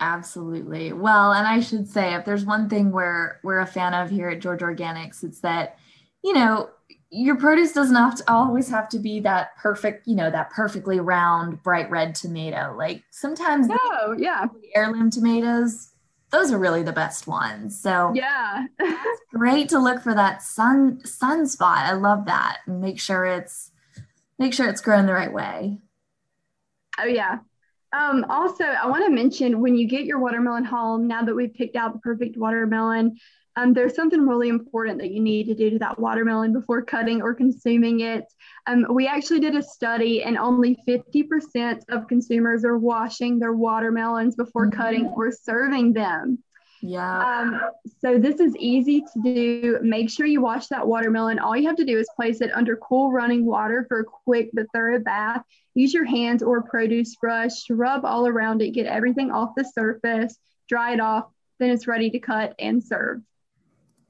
[0.00, 0.92] Absolutely.
[0.92, 4.30] Well, and I should say, if there's one thing we're we're a fan of here
[4.30, 5.78] at Georgia Organics, it's that,
[6.24, 6.70] you know,
[7.14, 10.98] your produce doesn't have to always have to be that perfect, you know, that perfectly
[10.98, 12.74] round, bright red tomato.
[12.76, 15.90] Like sometimes, oh yeah, heirloom tomatoes,
[16.30, 17.78] those are really the best ones.
[17.78, 21.76] So yeah, it's great to look for that sun sunspot.
[21.76, 23.70] I love that, and make sure it's
[24.38, 25.78] make sure it's grown the right way.
[26.98, 27.40] Oh yeah.
[27.92, 31.52] Um, also, I want to mention when you get your watermelon home, now that we've
[31.52, 33.18] picked out the perfect watermelon,
[33.56, 37.20] um, there's something really important that you need to do to that watermelon before cutting
[37.20, 38.24] or consuming it.
[38.66, 44.36] Um, we actually did a study, and only 50% of consumers are washing their watermelons
[44.36, 44.80] before mm-hmm.
[44.80, 46.38] cutting or serving them.
[46.80, 47.40] Yeah.
[47.40, 47.60] Um,
[48.00, 49.78] so this is easy to do.
[49.82, 51.38] Make sure you wash that watermelon.
[51.38, 54.50] All you have to do is place it under cool running water for a quick
[54.52, 55.42] but thorough bath.
[55.74, 59.64] Use your hands or produce brush to rub all around it, get everything off the
[59.64, 60.36] surface,
[60.68, 61.26] dry it off,
[61.60, 63.22] then it's ready to cut and serve.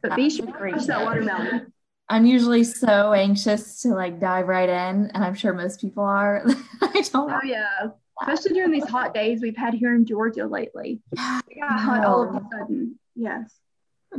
[0.03, 1.72] But be sure to that watermelon.
[2.09, 6.44] I'm usually so anxious to like dive right in, and I'm sure most people are.
[6.82, 7.32] I don't.
[7.32, 7.88] Oh yeah,
[8.20, 11.00] especially during these hot days we've had here in Georgia lately.
[11.55, 12.98] Yeah, got hot all of a sudden.
[13.14, 13.55] Yes.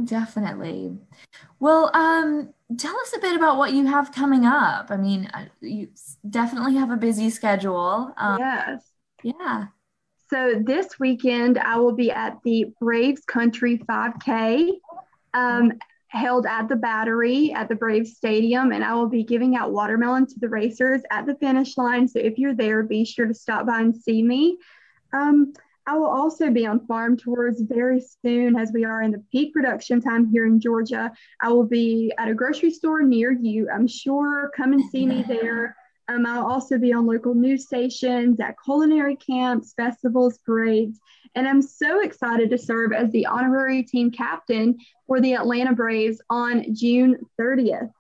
[0.04, 0.98] Definitely.
[1.60, 4.88] Well, um, tell us a bit about what you have coming up.
[4.90, 5.90] I mean, uh, you
[6.28, 8.14] definitely have a busy schedule.
[8.18, 8.84] Um, yes.
[9.24, 9.68] Yeah.
[10.30, 14.72] So this weekend I will be at the Braves Country 5K
[15.34, 15.74] um,
[16.08, 20.28] held at the Battery at the Braves Stadium, and I will be giving out watermelon
[20.28, 22.08] to the racers at the finish line.
[22.08, 24.58] So if you're there, be sure to stop by and see me.
[25.12, 25.54] Um,
[25.86, 29.54] I will also be on farm tours very soon as we are in the peak
[29.54, 31.12] production time here in Georgia.
[31.42, 33.70] I will be at a grocery store near you.
[33.70, 34.52] I'm sure.
[34.56, 35.76] Come and see me there.
[36.10, 41.00] Um, I'll also be on local news stations, at culinary camps, festivals, parades,
[41.36, 44.78] and I'm so excited to serve as the honorary team captain
[45.08, 47.92] for the Atlanta Braves on June 30th.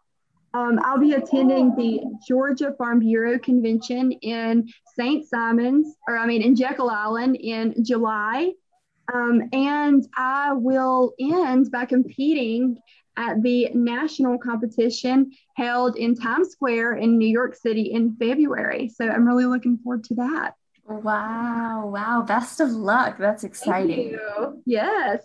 [0.54, 5.28] Um, I'll be attending the Georgia Farm Bureau Convention in St.
[5.28, 8.52] Simons, or I mean in Jekyll Island in July.
[9.12, 12.78] Um, and I will end by competing
[13.18, 18.90] at the national competition held in Times Square in New York City in February.
[18.90, 20.56] So I'm really looking forward to that.
[20.88, 21.88] Wow.
[21.94, 22.24] Wow.
[22.28, 23.18] Best of luck.
[23.18, 24.18] That's exciting.
[24.66, 25.24] Yes.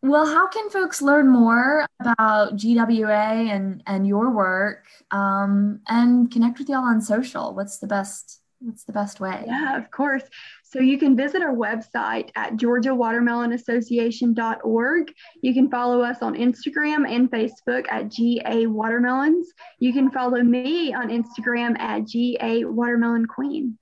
[0.00, 6.58] Well, how can folks learn more about GWA and, and your work um, and connect
[6.58, 7.54] with y'all on social?
[7.54, 9.44] What's the best what's the best way?
[9.46, 10.22] Yeah, of course.
[10.70, 15.14] So you can visit our website at georgiawatermelonassociation.org.
[15.40, 19.54] You can follow us on Instagram and Facebook at GA Watermelons.
[19.78, 23.78] You can follow me on Instagram at GA Watermelon Queen.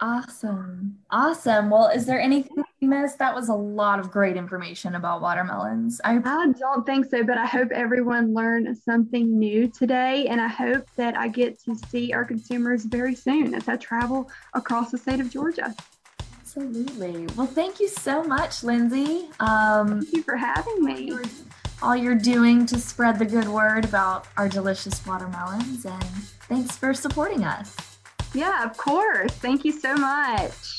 [0.00, 0.98] Awesome.
[1.10, 1.70] Awesome.
[1.70, 3.18] Well, is there anything we missed?
[3.18, 5.98] That was a lot of great information about watermelons.
[6.04, 10.26] I, I don't think so, but I hope everyone learned something new today.
[10.26, 14.28] And I hope that I get to see our consumers very soon as I travel
[14.52, 15.72] across the state of Georgia.
[16.54, 17.26] Absolutely.
[17.34, 19.28] Well, thank you so much, Lindsey.
[19.40, 21.12] Um, thank you for having me.
[21.80, 25.86] All you're doing to spread the good word about our delicious watermelons.
[25.86, 26.04] And
[26.48, 27.74] thanks for supporting us.
[28.34, 29.32] Yeah, of course.
[29.32, 30.78] Thank you so much.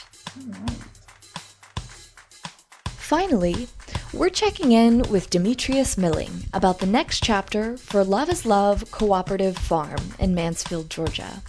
[2.86, 3.68] Finally,
[4.14, 9.58] We're checking in with Demetrius Milling about the next chapter for Love is Love Cooperative
[9.58, 11.42] Farm in Mansfield, Georgia.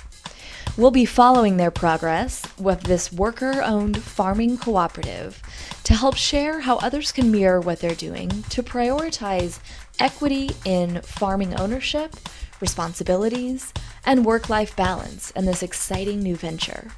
[0.76, 5.40] We'll be following their progress with this worker owned farming cooperative
[5.84, 9.60] to help share how others can mirror what they're doing to prioritize
[10.00, 12.16] equity in farming ownership,
[12.60, 13.72] responsibilities,
[14.04, 16.90] and work life balance in this exciting new venture.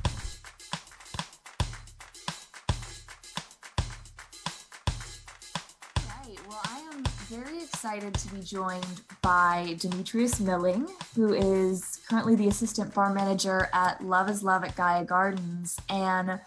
[7.87, 14.05] Excited to be joined by Demetrius Milling, who is currently the assistant farm manager at
[14.05, 15.78] Love is Love at Gaia Gardens.
[15.89, 16.41] And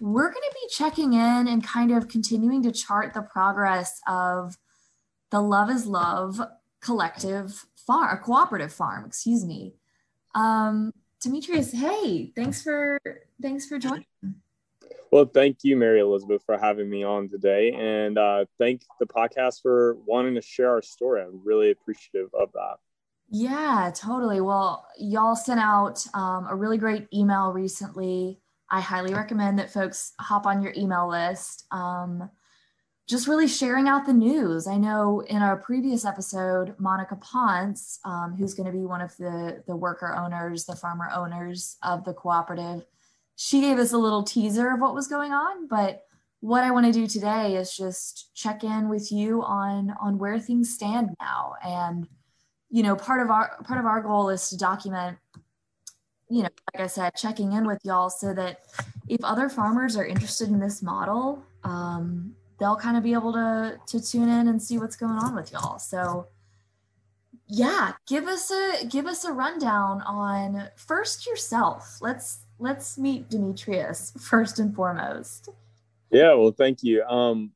[0.00, 4.58] we're going to be checking in and kind of continuing to chart the progress of
[5.30, 6.40] the Love is Love
[6.80, 9.74] collective farm, a cooperative farm, excuse me.
[10.34, 12.98] Um, Demetrius, hey, thanks for
[13.40, 14.06] thanks for joining.
[15.12, 17.72] Well, thank you, Mary Elizabeth, for having me on today.
[17.72, 21.20] And uh, thank the podcast for wanting to share our story.
[21.20, 22.76] I'm really appreciative of that.
[23.28, 24.40] Yeah, totally.
[24.40, 28.40] Well, y'all sent out um, a really great email recently.
[28.70, 31.66] I highly recommend that folks hop on your email list.
[31.70, 32.30] Um,
[33.06, 34.66] just really sharing out the news.
[34.66, 39.14] I know in our previous episode, Monica Ponce, um, who's going to be one of
[39.18, 42.86] the, the worker owners, the farmer owners of the cooperative,
[43.36, 46.04] she gave us a little teaser of what was going on, but
[46.40, 50.38] what I want to do today is just check in with you on on where
[50.40, 51.54] things stand now.
[51.64, 52.08] And
[52.68, 55.18] you know, part of our part of our goal is to document
[56.32, 58.62] you know, like I said, checking in with y'all so that
[59.06, 63.78] if other farmers are interested in this model, um, they'll kind of be able to
[63.86, 65.78] to tune in and see what's going on with y'all.
[65.78, 66.28] So
[67.46, 71.98] yeah, give us a give us a rundown on first yourself.
[72.00, 75.48] Let's let's meet Demetrius first and foremost.
[76.10, 77.02] Yeah, well, thank you.
[77.04, 77.50] Um,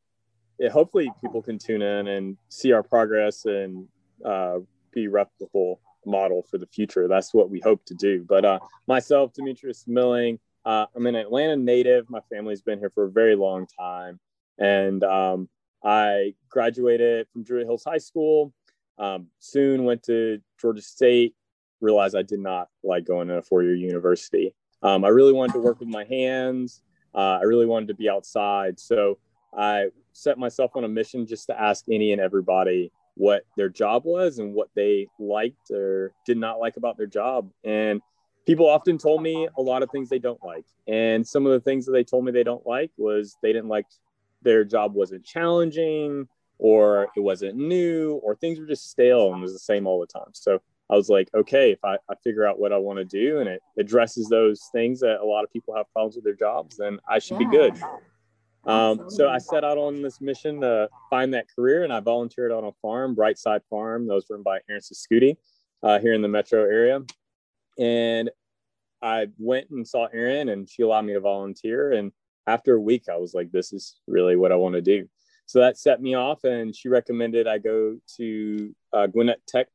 [0.59, 3.86] yeah, hopefully people can tune in and see our progress and
[4.24, 4.59] uh,
[4.92, 7.07] be replicable model for the future.
[7.07, 8.24] That's what we hope to do.
[8.28, 12.11] But uh, myself, Demetrius Milling, uh, I'm an Atlanta native.
[12.11, 14.18] My family's been here for a very long time,
[14.59, 15.48] and um,
[15.84, 18.52] I graduated from Druid Hills High School.
[18.98, 21.34] Um, soon went to Georgia State.
[21.82, 24.54] Realized I did not like going to a four-year university.
[24.87, 26.80] Um, I really wanted to work with my hands.
[27.12, 28.78] Uh, I really wanted to be outside.
[28.78, 29.18] So
[29.53, 34.05] I set myself on a mission just to ask any and everybody what their job
[34.05, 37.51] was and what they liked or did not like about their job.
[37.64, 38.01] And
[38.47, 40.66] people often told me a lot of things they don't like.
[40.87, 43.68] And some of the things that they told me they don't like was they didn't
[43.68, 43.87] like
[44.43, 46.28] their job wasn't challenging
[46.59, 50.07] or it wasn't new or things were just stale and was the same all the
[50.07, 50.30] time.
[50.32, 53.39] So I was like, okay, if I, I figure out what I want to do
[53.39, 56.76] and it addresses those things that a lot of people have problems with their jobs,
[56.76, 57.49] then I should yeah.
[57.51, 57.82] be good.
[58.66, 62.51] Um, so I set out on this mission to find that career, and I volunteered
[62.51, 65.37] on a farm, Brightside Farm, that was run by Aaron Siscuti
[65.84, 67.01] uh, here in the metro area.
[67.78, 68.30] And
[69.01, 71.93] I went and saw Aaron, and she allowed me to volunteer.
[71.93, 72.11] And
[72.49, 75.09] after a week, I was like, this is really what I want to do.
[75.47, 79.68] So that set me off, and she recommended I go to uh, Gwinnett Tech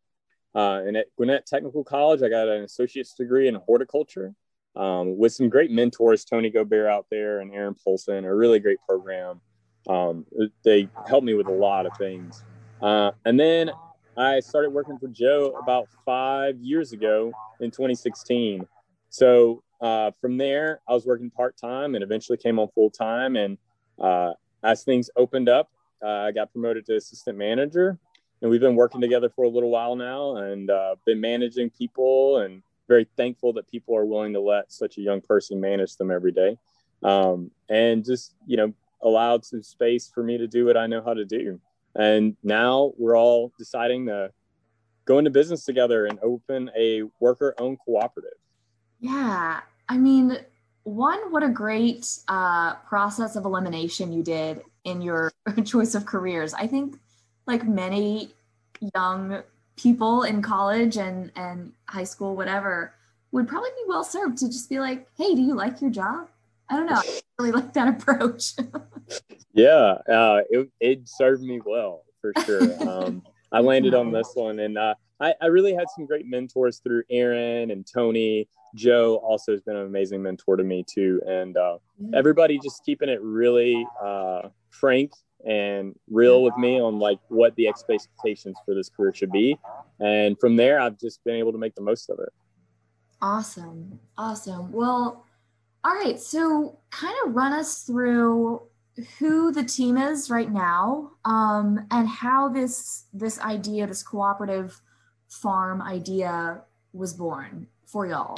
[0.54, 4.34] uh, and at Gwinnett Technical College, I got an associate's degree in horticulture
[4.76, 8.80] um, with some great mentors, Tony Gobert out there and Aaron Polson, a really great
[8.88, 9.42] program.
[9.88, 10.26] Um,
[10.64, 12.44] they helped me with a lot of things.
[12.82, 13.72] Uh, and then
[14.18, 18.68] I started working for Joe about five years ago in 2016.
[19.10, 23.36] So uh, from there, I was working part time and eventually came on full time.
[23.36, 23.58] And
[24.00, 24.34] uh,
[24.64, 25.70] as things opened up,
[26.04, 27.98] uh, I got promoted to assistant manager
[28.42, 32.38] and we've been working together for a little while now and uh, been managing people
[32.38, 36.12] and very thankful that people are willing to let such a young person manage them
[36.12, 36.58] every day.
[37.04, 41.02] Um, and just you know allowed some space for me to do what i know
[41.04, 41.60] how to do.
[41.96, 44.32] And now we're all deciding to
[45.06, 48.38] go into business together and open a worker owned cooperative.
[49.00, 50.38] Yeah i mean
[50.84, 55.32] one what a great uh, process of elimination you did in your
[55.66, 56.54] choice of careers.
[56.54, 57.00] I think
[57.48, 58.34] like many
[58.96, 59.44] young
[59.76, 62.94] people in college and and high school whatever
[63.32, 66.28] would probably be well served to just be like hey do you like your job?
[66.70, 67.02] I don't know.
[67.04, 68.54] I really like that approach.
[69.54, 72.88] Yeah uh, it, it served me well for sure.
[72.88, 73.22] Um,
[73.52, 77.04] i landed on this one and uh, I, I really had some great mentors through
[77.10, 78.48] aaron and tony.
[78.76, 81.80] Joe also has been an amazing mentor to me too and uh,
[82.14, 85.12] everybody just keeping it really uh, frank
[85.46, 89.58] and real with me on like what the expectations for this career should be.
[90.00, 92.30] And from there, I've just been able to make the most of it.
[93.22, 94.00] Awesome.
[94.18, 94.72] Awesome.
[94.72, 95.26] Well,
[95.84, 96.20] all right.
[96.20, 98.62] So, kind of run us through
[99.20, 104.80] who the team is right now um, and how this this idea, this cooperative
[105.30, 106.62] farm idea
[106.94, 108.36] was born for y'all.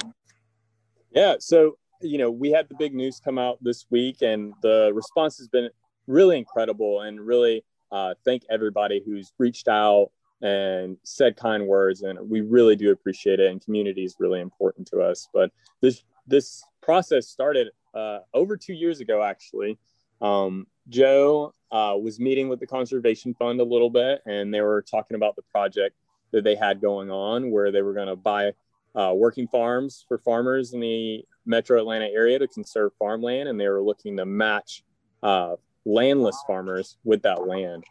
[1.12, 4.90] Yeah, so you know, we had the big news come out this week, and the
[4.94, 5.70] response has been
[6.06, 7.02] really incredible.
[7.02, 10.10] And really, uh, thank everybody who's reached out
[10.42, 13.50] and said kind words, and we really do appreciate it.
[13.50, 15.28] And community is really important to us.
[15.32, 15.50] But
[15.80, 19.78] this this process started uh, over two years ago, actually.
[20.20, 24.82] Um, Joe uh, was meeting with the Conservation Fund a little bit, and they were
[24.82, 25.96] talking about the project
[26.32, 28.52] that they had going on, where they were going to buy
[28.94, 33.68] uh, working farms for farmers in the metro Atlanta area to conserve farmland, and they
[33.68, 34.82] were looking to match
[35.22, 37.84] uh, landless farmers with that land.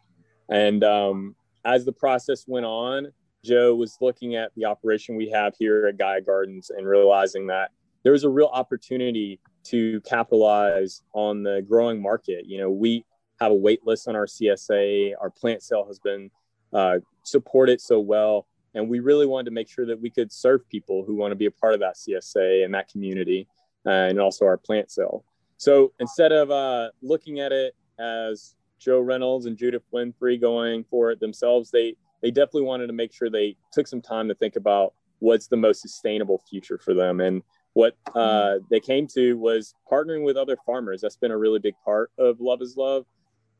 [0.49, 1.35] And um,
[1.65, 3.11] as the process went on,
[3.43, 7.71] Joe was looking at the operation we have here at Gaia Gardens and realizing that
[8.03, 12.45] there was a real opportunity to capitalize on the growing market.
[12.45, 13.05] You know, we
[13.39, 15.13] have a wait list on our CSA.
[15.19, 16.29] Our plant sale has been
[16.71, 18.47] uh, supported so well.
[18.75, 21.35] And we really wanted to make sure that we could serve people who want to
[21.35, 23.47] be a part of that CSA and that community
[23.85, 25.23] uh, and also our plant sale.
[25.57, 31.11] So instead of uh, looking at it as Joe Reynolds and Judith Winfrey going for
[31.11, 34.55] it themselves, they, they definitely wanted to make sure they took some time to think
[34.55, 37.21] about what's the most sustainable future for them.
[37.21, 41.01] And what uh, they came to was partnering with other farmers.
[41.01, 43.05] That's been a really big part of Love is Love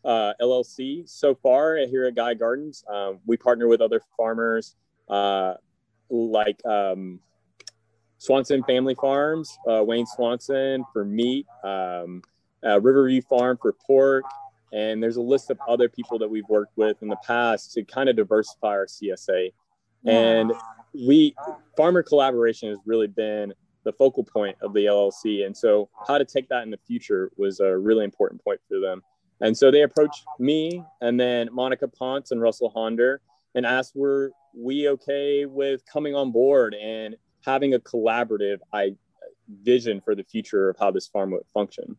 [0.06, 2.84] uh, LLC so far here at Gaia Gardens.
[2.92, 4.76] Um, we partner with other farmers
[5.10, 5.56] uh,
[6.10, 7.20] like um,
[8.18, 12.22] Swanson Family Farms, uh, Wayne Swanson for meat, um,
[12.66, 14.24] uh, Riverview Farm for pork,
[14.72, 17.84] and there's a list of other people that we've worked with in the past to
[17.84, 19.54] kind of diversify our CSA.
[20.06, 20.52] And
[20.94, 21.36] we
[21.78, 23.54] farmer collaboration has really been
[23.86, 27.32] the focal point of the LLC, and so how to take that in the future
[27.38, 29.02] was a really important point for them.
[29.42, 33.22] And so they approached me and then Monica Ponce and Russell Honder
[33.56, 38.96] and asked, were we okay with coming on board and having a collaborative I,
[39.62, 41.98] vision for the future of how this farm would function?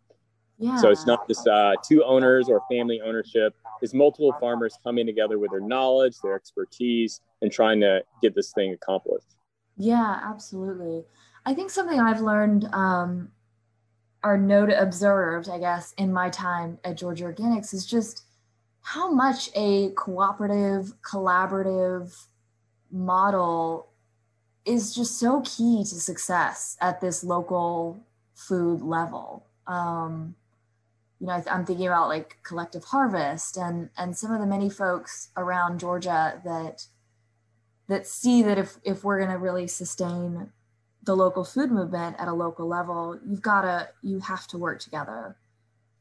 [0.58, 0.76] Yeah.
[0.76, 3.54] So it's not just uh, two owners or family ownership.
[3.82, 8.52] It's multiple farmers coming together with their knowledge, their expertise, and trying to get this
[8.52, 9.36] thing accomplished.
[9.76, 11.04] Yeah, absolutely.
[11.44, 13.30] I think something I've learned um,
[14.22, 18.22] or note observed, I guess, in my time at Georgia Organics is just
[18.80, 22.26] how much a cooperative, collaborative
[22.90, 23.88] model
[24.64, 28.00] is just so key to success at this local
[28.34, 29.46] food level.
[29.66, 30.36] Um,
[31.20, 35.30] you know, I'm thinking about like collective harvest and and some of the many folks
[35.36, 36.86] around Georgia that
[37.88, 40.50] that see that if if we're going to really sustain
[41.02, 44.80] the local food movement at a local level, you've got to you have to work
[44.80, 45.36] together.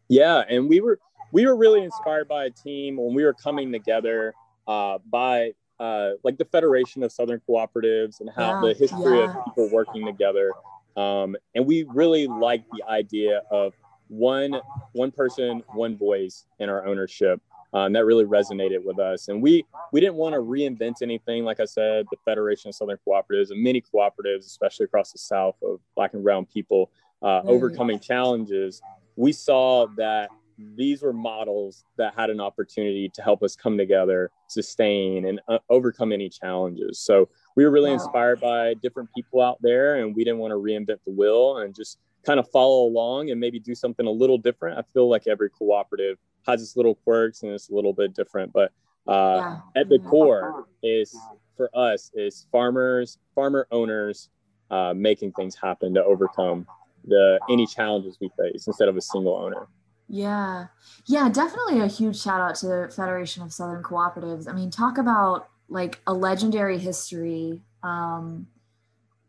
[0.09, 0.99] Yeah, and we were
[1.31, 4.33] we were really inspired by a team when we were coming together
[4.67, 9.37] uh, by uh, like the Federation of Southern Cooperatives and how yeah, the history yeah.
[9.37, 10.51] of people working together.
[10.95, 13.73] Um, and we really liked the idea of
[14.13, 14.61] one
[14.93, 17.41] one person, one voice in our ownership.
[17.73, 21.43] Um, that really resonated with us, and we we didn't want to reinvent anything.
[21.43, 25.55] Like I said, the Federation of Southern Cooperatives and many cooperatives, especially across the South,
[25.63, 26.91] of Black and Brown people
[27.23, 28.79] uh, overcoming challenges.
[29.15, 30.29] We saw that
[30.75, 35.57] these were models that had an opportunity to help us come together, sustain, and uh,
[35.69, 36.99] overcome any challenges.
[36.99, 37.95] So we were really wow.
[37.95, 41.73] inspired by different people out there, and we didn't want to reinvent the wheel and
[41.73, 44.77] just kind of follow along and maybe do something a little different.
[44.77, 46.17] I feel like every cooperative
[46.47, 48.71] has its little quirks and it's a little bit different, but
[49.07, 49.81] uh, yeah.
[49.81, 51.15] at the core is
[51.57, 54.29] for us is farmers, farmer owners
[54.71, 56.65] uh, making things happen to overcome
[57.05, 59.67] the any challenges we face instead of a single owner.
[60.07, 60.67] Yeah.
[61.05, 64.47] Yeah, definitely a huge shout out to the Federation of Southern Cooperatives.
[64.47, 68.47] I mean, talk about like a legendary history, um,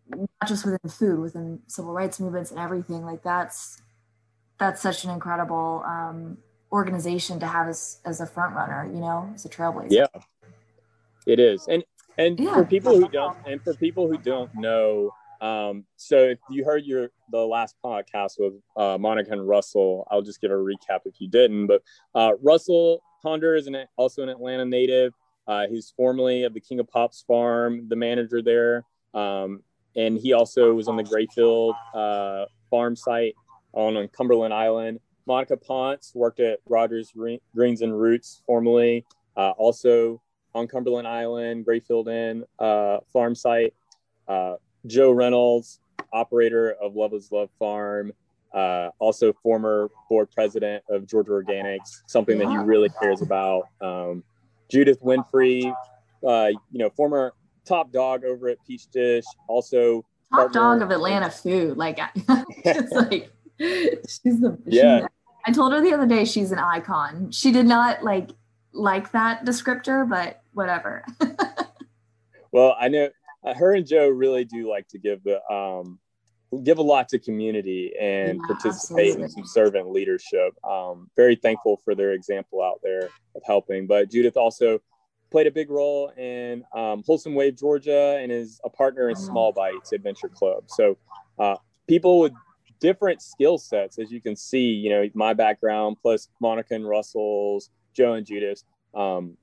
[0.08, 3.04] not just within food, within civil rights movements and everything.
[3.04, 3.80] Like that's
[4.58, 6.38] that's such an incredible um,
[6.72, 9.88] organization to have as as a front runner, you know, as a trailblazer.
[9.90, 10.06] Yeah.
[11.26, 11.66] It is.
[11.68, 11.84] And
[12.18, 12.54] and yeah.
[12.54, 15.12] for people who don't and for people who don't know
[15.44, 20.22] um, so if you heard your the last podcast with uh, Monica and Russell, I'll
[20.22, 21.66] just give a recap if you didn't.
[21.66, 21.82] But
[22.14, 25.12] uh, Russell Honder is an, also an Atlanta native.
[25.46, 29.62] Uh, he's formerly of the King of Pops farm, the manager there, um,
[29.96, 33.34] and he also was on the Grayfield uh, farm site
[33.72, 35.00] on, on Cumberland Island.
[35.26, 37.12] Monica Ponce worked at Rogers
[37.54, 39.04] Greens and Roots formerly,
[39.36, 40.20] uh, also
[40.54, 43.74] on Cumberland Island, Grayfield Inn uh, farm site.
[44.28, 45.80] Uh, Joe Reynolds,
[46.12, 48.12] operator of Love is Love Farm,
[48.52, 53.64] uh, also former board president of Georgia Organics, something that he really cares about.
[53.80, 54.22] Um,
[54.70, 55.74] Judith Winfrey,
[56.26, 57.34] uh, you know, former
[57.64, 60.04] top dog over at PeachDish, also
[60.34, 61.76] top dog of Atlanta food.
[61.76, 65.00] Like, it's like she's the yeah.
[65.00, 65.08] She's,
[65.46, 67.30] I told her the other day she's an icon.
[67.30, 68.30] She did not like
[68.72, 71.04] like that descriptor, but whatever.
[72.52, 73.10] well, I know
[73.44, 75.98] uh, her and Joe really do like to give the um,
[76.62, 79.22] give a lot to community and yeah, participate absolutely.
[79.22, 80.52] in some servant leadership.
[80.64, 83.86] Um, very thankful for their example out there of helping.
[83.86, 84.80] But Judith also
[85.30, 89.52] played a big role in um, Wholesome Wave, Georgia, and is a partner in Small
[89.52, 90.64] Bites Adventure Club.
[90.66, 90.96] So
[91.38, 91.56] uh,
[91.88, 92.32] people with
[92.80, 97.70] different skill sets, as you can see, you know, my background plus Monica and Russell's,
[97.94, 98.62] Joe and Judith.
[98.94, 99.36] Um,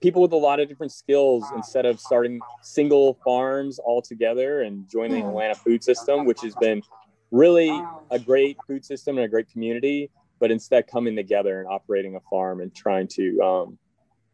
[0.00, 4.88] people with a lot of different skills instead of starting single farms all together and
[4.88, 6.82] joining the Atlanta food system, which has been
[7.30, 12.16] really a great food system and a great community, but instead coming together and operating
[12.16, 13.78] a farm and trying to um,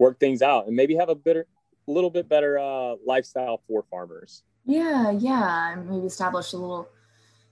[0.01, 1.47] work things out and maybe have a better,
[1.87, 4.43] a little bit better uh, lifestyle for farmers.
[4.67, 6.89] Yeah, yeah, maybe establish a little,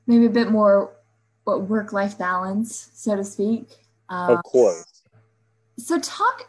[0.09, 0.93] maybe a bit more
[1.45, 3.69] what work-life balance, so to speak.
[4.09, 5.05] Um, of course.
[5.79, 6.49] So talk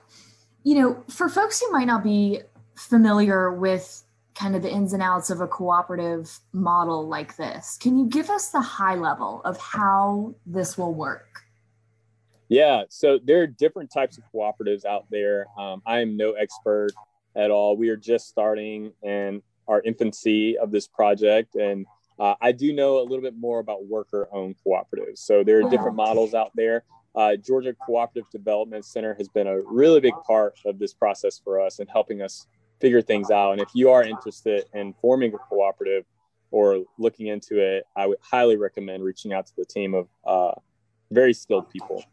[0.64, 2.42] you know, for folks who might not be
[2.76, 4.04] familiar with
[4.36, 8.30] kind of the ins and outs of a cooperative model like this, can you give
[8.30, 11.42] us the high level of how this will work?
[12.50, 15.46] Yeah, so there are different types of cooperatives out there.
[15.58, 16.92] Um, I am no expert
[17.36, 17.78] at all.
[17.78, 21.86] We are just starting in our infancy of this project, and
[22.20, 25.20] uh, I do know a little bit more about worker-owned cooperatives.
[25.20, 26.84] So there are different models out there
[27.16, 31.60] uh, Georgia Cooperative Development Center has been a really big part of this process for
[31.60, 32.48] us and helping us
[32.80, 33.54] figure things out.
[33.54, 36.06] And if you are interested in forming a cooperative
[36.52, 40.60] or looking into it, I would highly recommend reaching out to the team of uh,
[41.12, 42.04] very skilled people.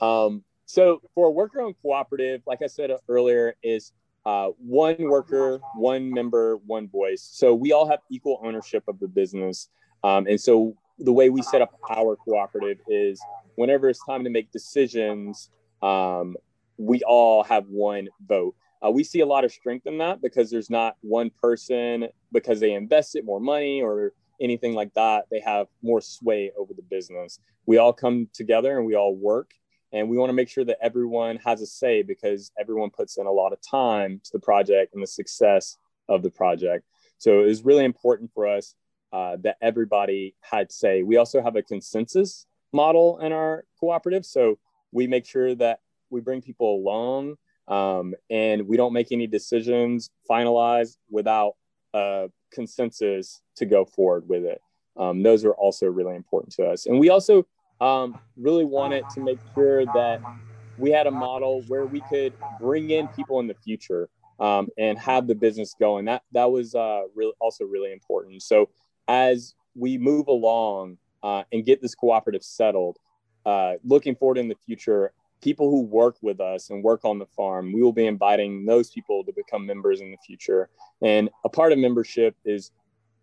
[0.00, 3.92] Um, so for a worker-owned cooperative, like I said earlier, is
[4.24, 7.28] uh, one worker, one member, one voice.
[7.32, 9.68] So we all have equal ownership of the business.
[10.02, 13.20] Um, and so the way we set up our cooperative is
[13.56, 15.50] whenever it's time to make decisions,
[15.82, 16.36] um,
[16.78, 18.54] we all have one vote.
[18.84, 22.60] Uh, we see a lot of strength in that because there's not one person because
[22.60, 25.24] they invested more money or anything like that.
[25.30, 27.38] They have more sway over the business.
[27.66, 29.52] We all come together and we all work,
[29.94, 33.26] and we want to make sure that everyone has a say because everyone puts in
[33.26, 35.78] a lot of time to the project and the success
[36.08, 36.84] of the project.
[37.18, 38.74] So it was really important for us
[39.12, 41.04] uh, that everybody had say.
[41.04, 44.26] We also have a consensus model in our cooperative.
[44.26, 44.58] So
[44.90, 45.78] we make sure that
[46.10, 47.36] we bring people along
[47.68, 51.54] um, and we don't make any decisions finalized without
[51.94, 54.60] a consensus to go forward with it.
[54.96, 56.86] Um, those are also really important to us.
[56.86, 57.46] And we also
[57.80, 60.20] um, really wanted to make sure that
[60.76, 64.08] we had a model where we could bring in people in the future
[64.40, 66.06] um, and have the business going.
[66.06, 68.42] That that was uh, really also really important.
[68.42, 68.68] So
[69.08, 72.98] as we move along uh, and get this cooperative settled,
[73.46, 77.26] uh, looking forward in the future, people who work with us and work on the
[77.26, 80.68] farm, we will be inviting those people to become members in the future.
[81.02, 82.72] And a part of membership is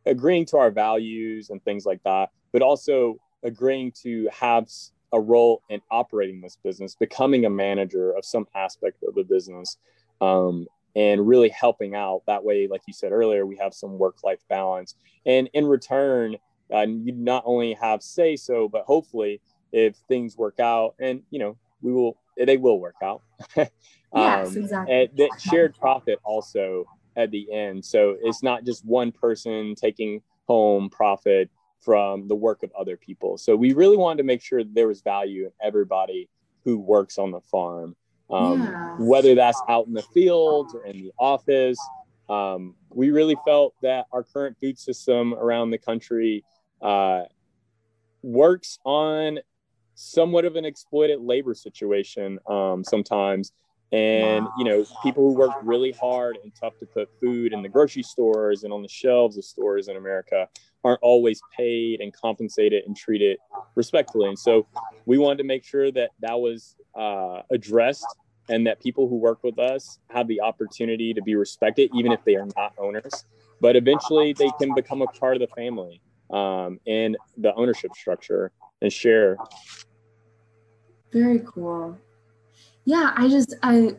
[0.05, 4.67] agreeing to our values and things like that, but also agreeing to have
[5.13, 9.77] a role in operating this business, becoming a manager of some aspect of the business.
[10.21, 14.23] Um, and really helping out that way like you said earlier we have some work
[14.23, 14.95] life balance
[15.25, 16.35] and in return
[16.73, 19.41] uh, you not only have say so but hopefully
[19.71, 23.21] if things work out and you know we will they will work out
[23.57, 23.67] um,
[24.15, 25.09] yes, exactly.
[25.17, 30.89] that shared profit also at the end so it's not just one person taking home
[30.89, 31.49] profit
[31.81, 35.01] from the work of other people so we really wanted to make sure there was
[35.01, 36.29] value in everybody
[36.63, 37.95] who works on the farm
[38.31, 38.95] um, yeah.
[38.97, 41.77] whether that's out in the fields or in the office.
[42.29, 46.45] Um, we really felt that our current food system around the country
[46.81, 47.23] uh,
[48.21, 49.39] works on
[49.95, 53.51] somewhat of an exploited labor situation um, sometimes.
[53.91, 57.67] And, you know, people who work really hard and tough to put food in the
[57.67, 60.47] grocery stores and on the shelves of stores in America
[60.83, 63.37] aren't always paid and compensated and treated
[63.75, 64.29] respectfully.
[64.29, 64.67] And so
[65.05, 68.17] we wanted to make sure that that was uh, addressed
[68.49, 72.23] and that people who work with us have the opportunity to be respected, even if
[72.25, 73.25] they are not owners.
[73.61, 76.01] But eventually, they can become a part of the family
[76.31, 78.51] um, and the ownership structure
[78.81, 79.37] and share.
[81.13, 81.97] Very cool.
[82.85, 83.95] Yeah, I just I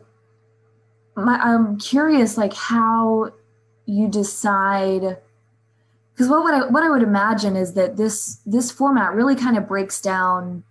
[1.15, 3.31] my, I'm curious, like how
[3.85, 5.17] you decide
[6.13, 9.57] because what would I what I would imagine is that this this format really kind
[9.57, 10.63] of breaks down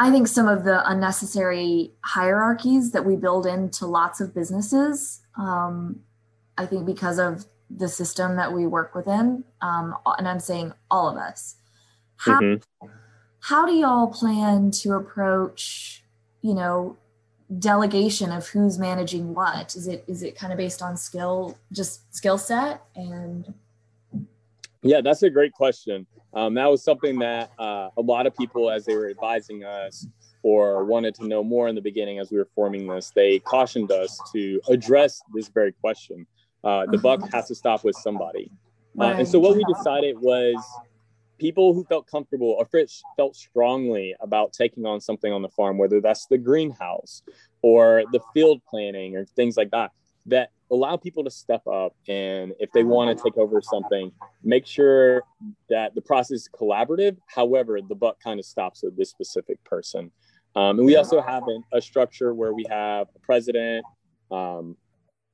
[0.00, 5.20] I think some of the unnecessary hierarchies that we build into lots of businesses.
[5.36, 6.00] Um,
[6.56, 11.06] I think because of the system that we work within, um, and I'm saying all
[11.10, 11.56] of us.
[12.16, 12.88] How, mm-hmm.
[13.40, 16.02] how do y'all plan to approach,
[16.40, 16.96] you know,
[17.58, 19.76] delegation of who's managing what?
[19.76, 23.52] Is it is it kind of based on skill, just skill set and
[24.82, 26.06] yeah, that's a great question.
[26.32, 30.06] Um, that was something that uh, a lot of people, as they were advising us
[30.42, 33.92] or wanted to know more in the beginning as we were forming this, they cautioned
[33.92, 36.26] us to address this very question.
[36.64, 38.50] Uh, the buck has to stop with somebody.
[38.98, 40.56] Uh, and so what we decided was
[41.38, 42.68] people who felt comfortable or
[43.16, 47.22] felt strongly about taking on something on the farm, whether that's the greenhouse
[47.62, 49.90] or the field planning or things like that,
[50.30, 54.12] that allow people to step up and if they want to take over something
[54.42, 55.22] make sure
[55.68, 57.16] that the process is collaborative.
[57.26, 60.10] However the buck kind of stops with this specific person.
[60.56, 63.84] Um, and we also have an, a structure where we have a president
[64.30, 64.76] um,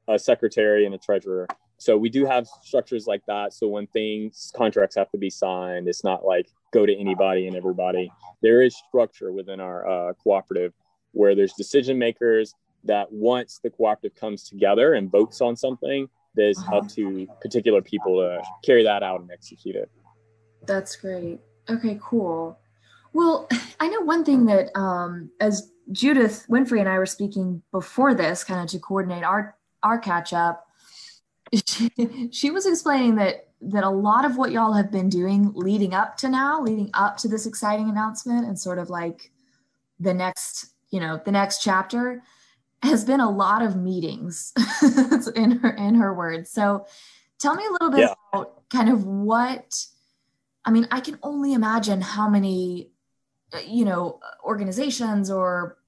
[0.08, 1.46] a secretary and a treasurer.
[1.78, 3.52] So we do have structures like that.
[3.52, 7.56] So when things contracts have to be signed it's not like go to anybody and
[7.56, 8.10] everybody.
[8.42, 10.72] There is structure within our uh, cooperative
[11.12, 12.54] where there's decision makers
[12.86, 16.78] that once the cooperative comes together and votes on something, there's uh-huh.
[16.78, 19.90] up to particular people to carry that out and execute it.
[20.66, 21.40] That's great.
[21.68, 22.58] Okay, cool.
[23.12, 23.48] Well,
[23.80, 28.44] I know one thing that um, as Judith Winfrey and I were speaking before this,
[28.44, 30.66] kind of to coordinate our our catch up,
[31.66, 35.94] she, she was explaining that that a lot of what y'all have been doing leading
[35.94, 39.30] up to now, leading up to this exciting announcement, and sort of like
[39.98, 42.22] the next, you know, the next chapter
[42.82, 44.52] has been a lot of meetings
[45.34, 46.50] in her in her words.
[46.50, 46.86] So
[47.38, 48.14] tell me a little bit yeah.
[48.32, 49.86] about kind of what
[50.64, 52.90] I mean, I can only imagine how many
[53.66, 55.78] you know organizations or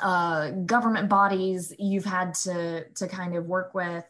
[0.00, 4.04] uh, government bodies you've had to to kind of work with.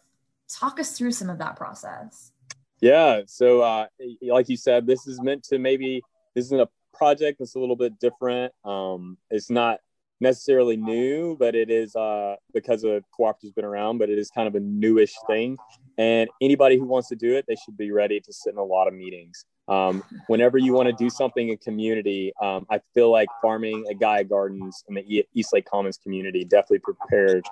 [0.49, 2.33] Talk us through some of that process.
[2.81, 3.23] Yeah.
[3.27, 3.87] So, uh,
[4.23, 6.03] like you said, this is meant to maybe
[6.35, 8.53] this isn't a project that's a little bit different.
[8.65, 9.81] Um, it's not
[10.21, 14.49] necessarily new, but it is uh, because a cooperative's been around, but it is kind
[14.49, 15.57] of a newish thing.
[15.97, 18.65] And anybody who wants to do it, they should be ready to sit in a
[18.65, 19.45] lot of meetings.
[19.69, 24.01] Um, whenever you want to do something in community, um, I feel like farming at
[24.01, 27.45] Gaia Gardens in the East Lake Commons community definitely prepared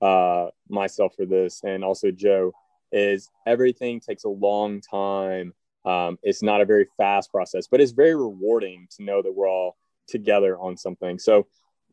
[0.00, 2.52] uh, myself for this, and also Joe.
[2.92, 5.52] Is everything takes a long time.
[5.84, 9.50] Um, it's not a very fast process, but it's very rewarding to know that we're
[9.50, 9.76] all
[10.06, 11.18] together on something.
[11.18, 11.48] So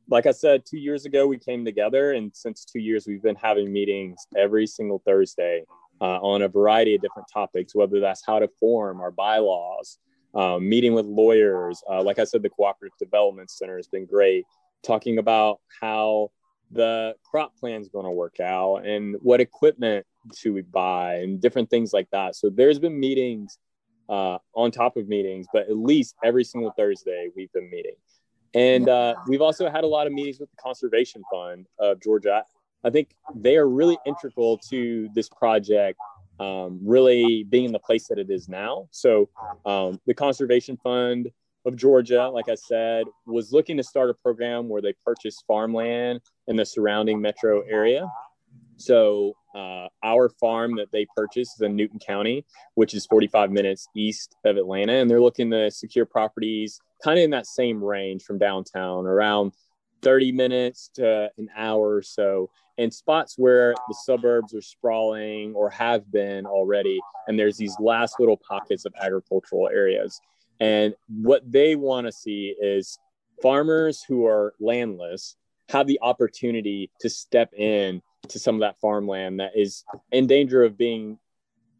[0.09, 3.35] like I said, two years ago we came together, and since two years we've been
[3.35, 5.63] having meetings every single Thursday
[6.01, 9.99] uh, on a variety of different topics, whether that's how to form our bylaws,
[10.33, 11.81] um, meeting with lawyers.
[11.89, 14.45] Uh, like I said, the Cooperative Development Center has been great,
[14.83, 16.31] talking about how
[16.71, 20.05] the crop plan is going to work out and what equipment
[20.37, 22.35] to we buy and different things like that.
[22.35, 23.57] So there's been meetings
[24.09, 27.95] uh, on top of meetings, but at least every single Thursday we've been meeting.
[28.53, 32.43] And uh, we've also had a lot of meetings with the Conservation Fund of Georgia.
[32.83, 35.99] I think they are really integral to this project
[36.39, 38.87] um, really being in the place that it is now.
[38.91, 39.29] So,
[39.65, 41.29] um, the Conservation Fund
[41.65, 46.21] of Georgia, like I said, was looking to start a program where they purchase farmland
[46.47, 48.11] in the surrounding metro area.
[48.81, 52.45] So, uh, our farm that they purchased is in Newton County,
[52.75, 57.23] which is 45 minutes east of Atlanta, and they're looking to secure properties kind of
[57.23, 59.53] in that same range from downtown, around
[60.01, 65.69] 30 minutes to an hour or so, in spots where the suburbs are sprawling or
[65.69, 70.19] have been already, and there's these last little pockets of agricultural areas.
[70.59, 72.97] And what they want to see is
[73.41, 75.35] farmers who are landless
[75.69, 80.64] have the opportunity to step in to some of that farmland that is in danger
[80.64, 81.18] of being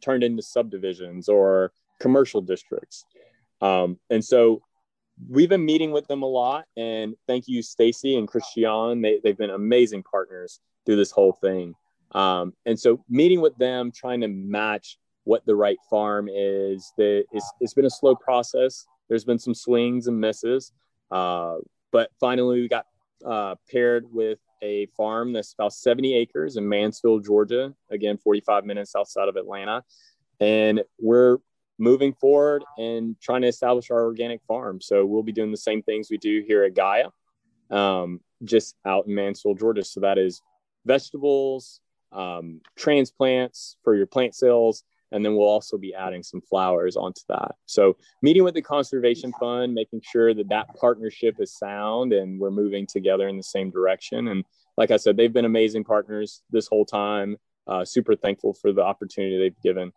[0.02, 3.06] turned into subdivisions or commercial districts.
[3.62, 4.64] Um, and so
[5.30, 9.02] we've been meeting with them a lot and thank you stacy and christian.
[9.02, 11.76] They, they've been amazing partners through this whole thing.
[12.14, 17.24] Um, and so meeting with them trying to match what the right farm is the,
[17.32, 18.86] it's, it's been a slow process.
[19.08, 20.72] There's been some swings and misses
[21.12, 21.58] uh,
[21.92, 22.86] but finally we got
[23.26, 28.96] uh, paired with a farm that's about 70 acres in mansfield georgia again 45 minutes
[28.96, 29.84] outside of atlanta
[30.40, 31.38] and we're
[31.82, 34.80] moving forward and trying to establish our organic farm.
[34.80, 37.10] So we'll be doing the same things we do here at Gaia,
[37.72, 39.84] um, just out in Mansfield, Georgia.
[39.84, 40.42] So that is
[40.86, 41.82] vegetables,
[42.12, 47.22] um, transplants for your plant cells, and then we'll also be adding some flowers onto
[47.30, 47.56] that.
[47.66, 52.52] So meeting with the conservation fund, making sure that that partnership is sound and we're
[52.52, 54.30] moving together in the same direction.
[54.30, 54.46] And
[54.78, 57.38] like I said, they've been amazing partners this whole time.
[57.68, 59.92] Uh, super thankful for the opportunity they've given.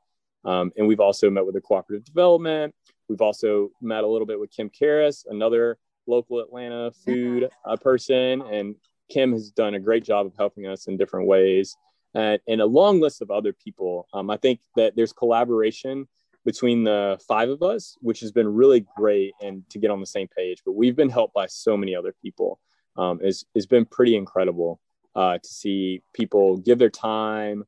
[0.45, 2.75] Um, and we've also met with the cooperative development.
[3.09, 8.43] We've also met a little bit with Kim Karris, another local Atlanta food uh, person.
[8.43, 8.75] And
[9.11, 11.77] Kim has done a great job of helping us in different ways
[12.15, 14.09] and, and a long list of other people.
[14.13, 16.09] Um, I think that there's collaboration
[16.45, 20.07] between the five of us, which has been really great and to get on the
[20.07, 20.63] same page.
[20.65, 22.61] But we've been helped by so many other people.
[22.97, 24.81] Um, it's, it's been pretty incredible
[25.15, 27.65] uh, to see people give their time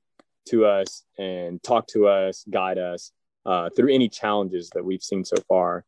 [0.49, 3.13] to us and talk to us, guide us
[3.45, 5.85] uh, through any challenges that we've seen so far.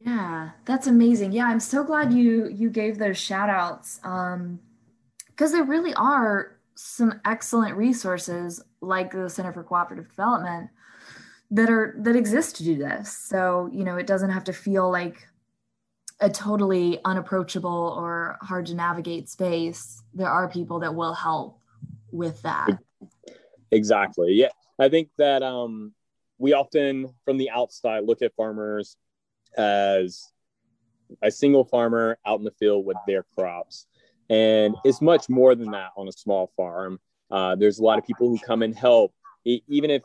[0.00, 1.32] Yeah, that's amazing.
[1.32, 4.60] Yeah, I'm so glad you you gave those shout outs um,
[5.26, 10.70] because there really are some excellent resources like the Center for Cooperative Development
[11.50, 13.16] that are that exist to do this.
[13.16, 15.26] So, you know, it doesn't have to feel like
[16.20, 20.04] a totally unapproachable or hard to navigate space.
[20.14, 21.58] There are people that will help
[22.12, 22.78] with that.
[23.72, 24.34] Exactly.
[24.34, 24.50] Yeah.
[24.78, 25.92] I think that um
[26.38, 28.96] we often from the outside look at farmers
[29.56, 30.30] as
[31.22, 33.88] a single farmer out in the field with their crops
[34.30, 37.00] and it's much more than that on a small farm.
[37.30, 39.12] Uh, there's a lot of people who come and help,
[39.44, 40.02] even if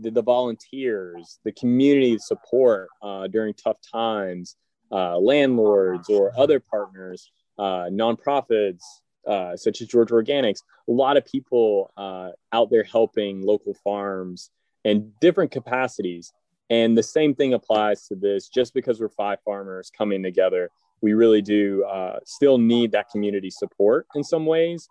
[0.00, 4.56] the, the volunteers, the community support uh, during tough times,
[4.90, 8.82] uh, landlords or other partners, uh, nonprofits
[9.26, 14.50] uh, such as Georgia Organics, a lot of people uh, out there helping local farms
[14.84, 16.32] in different capacities.
[16.70, 18.48] And the same thing applies to this.
[18.48, 20.70] Just because we're five farmers coming together
[21.04, 24.88] we really do uh, still need that community support in some ways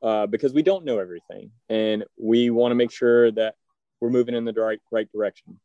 [0.00, 3.56] uh, because we don't know everything and we want to make sure that
[4.00, 5.58] we're moving in the right, right direction.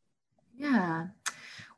[0.58, 1.06] Yeah.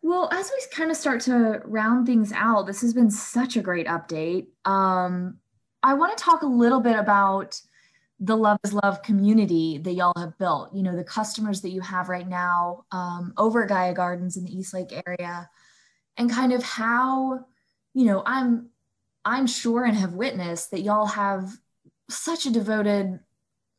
[0.01, 3.60] Well, as we kind of start to round things out, this has been such a
[3.60, 4.46] great update.
[4.64, 5.36] Um,
[5.82, 7.60] I want to talk a little bit about
[8.20, 10.74] the Love is Love community that y'all have built.
[10.74, 14.44] You know, the customers that you have right now um, over at Gaia Gardens in
[14.44, 15.51] the East Lake area,
[16.16, 17.44] and kind of how
[17.95, 18.71] you know, I'm
[19.25, 21.51] I'm sure and have witnessed that y'all have
[22.11, 23.21] such a devoted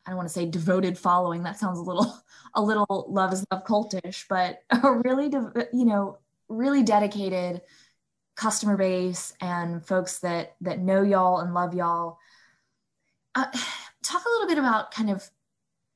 [0.06, 1.44] I don't want to say devoted following.
[1.44, 2.16] That sounds a little
[2.54, 5.26] a little love is love cultish, but a really
[5.74, 6.18] you know
[6.48, 7.62] really dedicated
[8.36, 12.18] customer base and folks that that know y'all and love y'all.
[13.34, 13.46] Uh,
[14.04, 15.30] talk a little bit about kind of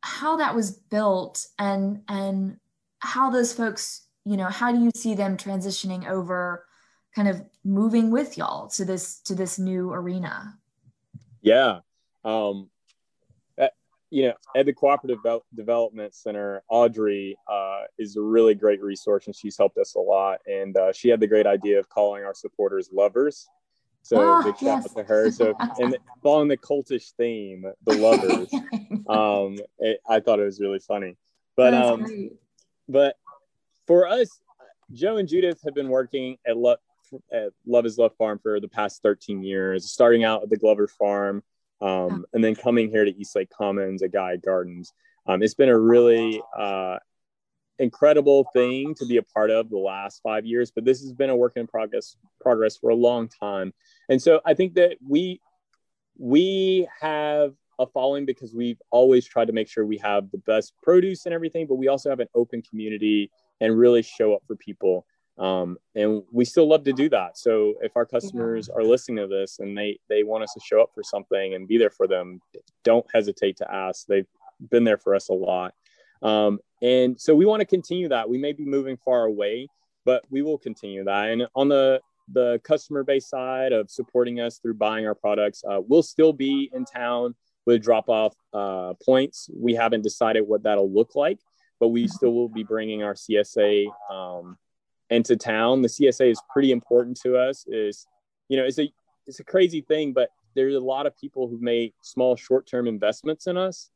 [0.01, 2.57] how that was built and and
[2.99, 6.65] how those folks you know how do you see them transitioning over
[7.19, 10.57] kind of moving with y'all to this to this new arena?
[11.41, 11.79] Yeah
[12.23, 12.69] um
[14.11, 15.19] you know at the cooperative
[15.53, 20.39] development center audrey uh, is a really great resource and she's helped us a lot.
[20.47, 23.47] And uh, she had the great idea of calling our supporters lovers.
[24.01, 24.85] So oh, big shout yes.
[24.89, 25.31] out to her.
[25.31, 28.51] So and following the cultish theme the lovers
[29.07, 31.15] um it, i thought it was really funny.
[31.55, 32.33] But um great.
[32.87, 33.15] but
[33.85, 34.41] for us
[34.91, 36.77] joe and judith have been working at Lo-
[37.31, 40.87] at Love is Love Farm for the past 13 years, starting out at the Glover
[40.87, 41.43] Farm
[41.81, 44.93] um, and then coming here to East Lake Commons a Gaia Gardens.
[45.27, 46.97] Um, it's been a really uh,
[47.77, 51.29] incredible thing to be a part of the last five years, but this has been
[51.29, 53.73] a work in progress progress for a long time.
[54.09, 55.39] And so I think that we
[56.17, 60.73] we have a following because we've always tried to make sure we have the best
[60.83, 63.31] produce and everything, but we also have an open community
[63.61, 65.05] and really show up for people
[65.39, 67.37] um, and we still love to do that.
[67.37, 70.81] So if our customers are listening to this and they they want us to show
[70.81, 72.41] up for something and be there for them
[72.83, 74.05] don't hesitate to ask.
[74.05, 74.27] They've
[74.69, 75.73] been there for us a lot.
[76.21, 78.29] Um, and so we want to continue that.
[78.29, 79.67] We may be moving far away
[80.05, 81.29] but we will continue that.
[81.29, 82.01] And on the
[82.31, 86.69] the customer base side of supporting us through buying our products uh, we'll still be
[86.73, 87.33] in town
[87.65, 89.49] with drop off uh, points.
[89.55, 91.39] We haven't decided what that'll look like
[91.79, 94.57] but we still will be bringing our csa um,
[95.09, 95.81] into town.
[95.81, 97.65] The CSA is pretty important to us.
[97.67, 98.05] Is
[98.47, 98.91] you know, it's a
[99.27, 102.87] it's a crazy thing, but there's a lot of people who've made small short term
[102.87, 103.89] investments in us,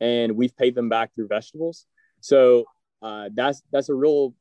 [0.00, 1.86] and we've paid them back through vegetables.
[2.20, 2.66] So
[3.02, 4.34] uh, that's that's a real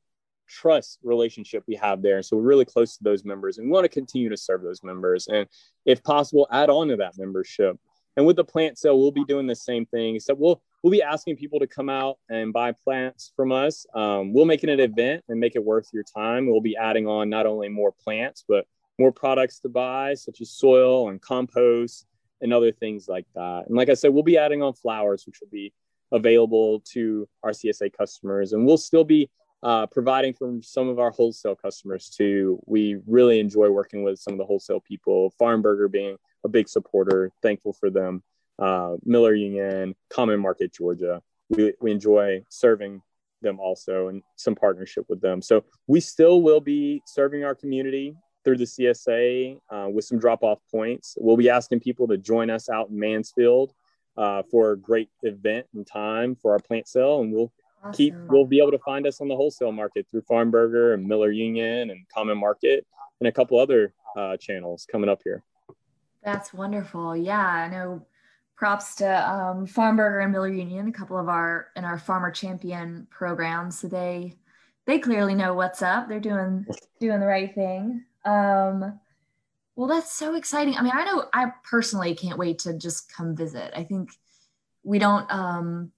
[0.48, 2.22] trust relationship we have there.
[2.22, 4.84] So we're really close to those members, and we want to continue to serve those
[4.84, 5.48] members, and
[5.86, 7.78] if possible, add on to that membership.
[8.18, 10.16] And with the plant sale, we'll be doing the same thing.
[10.16, 13.88] Except we'll we'll be asking people to come out and buy plants from us.
[13.96, 16.46] Um, we'll make it an event and make it worth your time.
[16.46, 18.68] We'll be adding on not only more plants, but
[19.00, 22.06] more products to buy, such as soil and compost
[22.40, 23.64] and other things like that.
[23.66, 25.74] And like I said, we'll be adding on flowers, which will be
[26.12, 29.28] available to our CSA customers, and we'll still be
[29.64, 32.60] uh, providing from some of our wholesale customers too.
[32.68, 35.32] We really enjoy working with some of the wholesale people.
[35.40, 38.22] Farm Burger being a big supporter, thankful for them.
[38.58, 41.22] Uh, Miller Union, Common Market Georgia.
[41.50, 43.02] We, we enjoy serving
[43.42, 45.42] them also and some partnership with them.
[45.42, 50.44] So we still will be serving our community through the CSA uh, with some drop
[50.44, 51.18] off points.
[51.20, 53.74] We'll be asking people to join us out in Mansfield
[54.18, 57.22] uh, for a great event and time for our plant sale.
[57.22, 57.52] And we'll
[57.84, 57.94] awesome.
[57.94, 61.06] keep, we'll be able to find us on the wholesale market through Farm Burger and
[61.06, 62.86] Miller Union and Common Market
[63.20, 65.44] and a couple other uh, channels coming up here.
[66.24, 67.16] That's wonderful.
[67.16, 68.06] Yeah, I know
[68.56, 72.32] props to um, Farm Burger and Miller Union, a couple of our in our Farmer
[72.32, 73.72] Champion program.
[73.72, 74.36] So they
[74.86, 76.08] they clearly know what's up.
[76.08, 76.66] They're doing
[77.00, 78.06] doing the right thing.
[78.24, 79.00] Um,
[79.76, 80.76] well, that's so exciting.
[80.78, 83.74] I mean, I know I personally can't wait to just come visit.
[83.76, 84.10] I think
[84.84, 85.92] we don't um,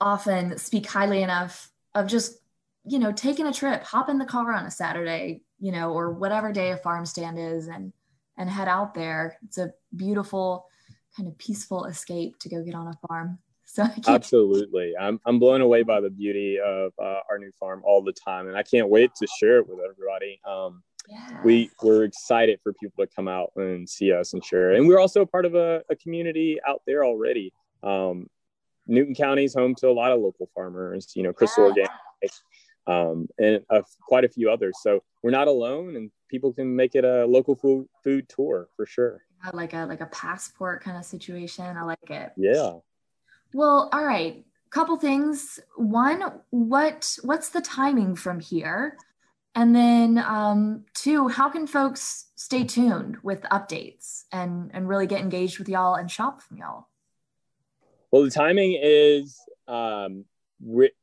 [0.00, 2.38] often speak highly enough of just
[2.84, 6.12] you know taking a trip, hop in the car on a Saturday, you know, or
[6.12, 7.92] whatever day a farm stand is, and
[8.36, 9.38] and head out there.
[9.44, 10.66] It's a beautiful
[11.16, 13.38] kind of peaceful escape to go get on a farm.
[13.72, 18.02] So absolutely, I'm I'm blown away by the beauty of uh, our new farm all
[18.02, 20.40] the time, and I can't wait to share it with everybody.
[20.44, 21.40] Um, yeah.
[21.44, 24.98] We we're excited for people to come out and see us and share, and we're
[24.98, 27.52] also a part of a, a community out there already.
[27.84, 28.28] Um,
[28.88, 31.86] Newton County is home to a lot of local farmers, you know, Crystal yeah.
[31.86, 32.32] Organic,
[32.88, 34.74] um, and uh, quite a few others.
[34.82, 38.84] So we're not alone, and people can make it a local food food tour for
[38.84, 39.22] sure
[39.52, 41.76] like a like a passport kind of situation.
[41.76, 42.32] I like it.
[42.36, 42.74] Yeah.
[43.52, 44.44] Well, all right.
[44.70, 45.58] Couple things.
[45.76, 48.96] One, what what's the timing from here?
[49.54, 55.20] And then um, two, how can folks stay tuned with updates and and really get
[55.20, 56.86] engaged with y'all and shop from y'all?
[58.12, 60.24] Well, the timing is um,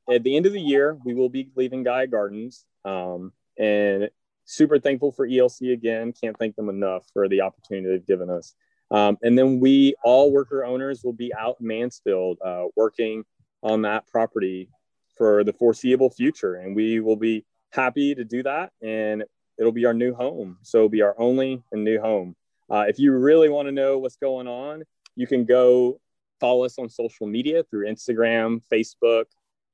[0.10, 0.98] at the end of the year.
[1.04, 4.10] We will be leaving Gaia Gardens, um, and
[4.48, 6.14] super thankful for ELC again.
[6.14, 8.56] Can't thank them enough for the opportunity they've given us.
[8.90, 13.26] Um, and then we, all worker owners, will be out in Mansfield uh, working
[13.62, 14.70] on that property
[15.18, 16.56] for the foreseeable future.
[16.56, 18.72] And we will be happy to do that.
[18.82, 19.26] And
[19.60, 20.58] it'll be our new home.
[20.62, 22.36] So it'll be our only and new home.
[22.72, 24.84] Uh, if you really want to know what's going on,
[25.16, 26.00] you can go
[26.40, 29.26] follow us on social media through Instagram, Facebook,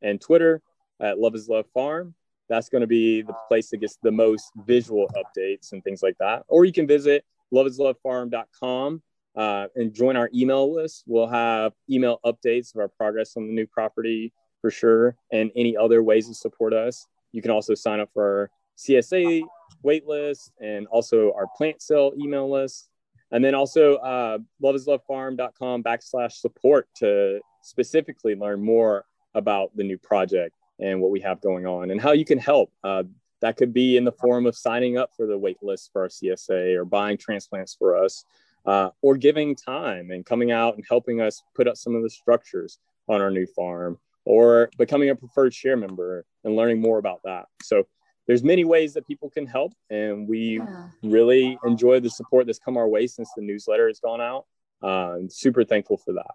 [0.01, 0.61] and Twitter
[0.99, 2.15] at Love is Love Farm
[2.49, 6.17] that's going to be the place that gets the most visual updates and things like
[6.19, 6.43] that.
[6.47, 9.01] Or you can visit loveislovefarm.com
[9.35, 11.03] uh, and join our email list.
[11.07, 15.75] We'll have email updates of our progress on the new property for sure, and any
[15.75, 17.05] other ways to support us.
[17.33, 19.43] You can also sign up for our CSA
[19.83, 22.89] waitlist and also our plant sale email list.
[23.31, 30.55] And then also uh, loveislovefarm.com backslash support to specifically learn more about the new project
[30.79, 32.71] and what we have going on and how you can help.
[32.83, 33.03] Uh,
[33.41, 36.07] that could be in the form of signing up for the wait list for our
[36.07, 38.23] CSA or buying transplants for us
[38.65, 42.09] uh, or giving time and coming out and helping us put up some of the
[42.09, 42.79] structures
[43.09, 47.47] on our new farm or becoming a preferred share member and learning more about that.
[47.61, 47.83] So
[48.27, 50.87] there's many ways that people can help and we yeah.
[51.03, 54.45] really enjoy the support that's come our way since the newsletter has gone out.
[54.81, 56.31] Uh, super thankful for that.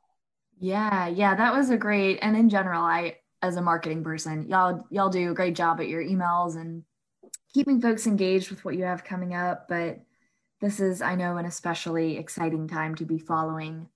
[0.60, 2.18] Yeah, yeah, that was a great.
[2.20, 4.48] And in general, I as a marketing person.
[4.48, 6.82] Y'all y'all do a great job at your emails and
[7.52, 10.00] keeping folks engaged with what you have coming up, but
[10.60, 13.88] this is I know an especially exciting time to be following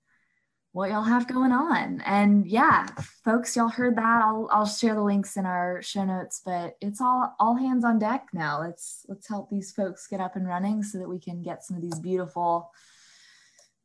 [0.71, 2.01] what y'all have going on.
[2.01, 2.87] And yeah,
[3.23, 4.21] folks, y'all heard that.
[4.23, 7.99] I'll I'll share the links in our show notes, but it's all all hands on
[7.99, 8.59] deck now.
[8.59, 11.77] Let's let's help these folks get up and running so that we can get some
[11.77, 12.71] of these beautiful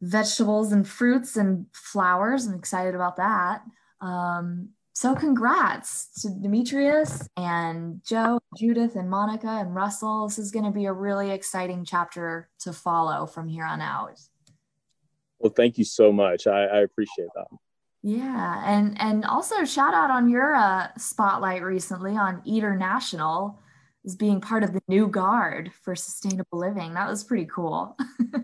[0.00, 2.46] vegetables and fruits and flowers.
[2.46, 3.62] I'm excited about that.
[4.00, 10.26] Um, so congrats to Demetrius and Joe, Judith, and Monica and Russell.
[10.26, 14.18] This is going to be a really exciting chapter to follow from here on out.
[15.38, 16.48] Well, thank you so much.
[16.48, 17.46] I, I appreciate that.
[18.02, 23.60] Yeah, and and also shout out on your uh, spotlight recently on Eater National
[24.04, 26.94] as being part of the new guard for sustainable living.
[26.94, 27.96] That was pretty cool.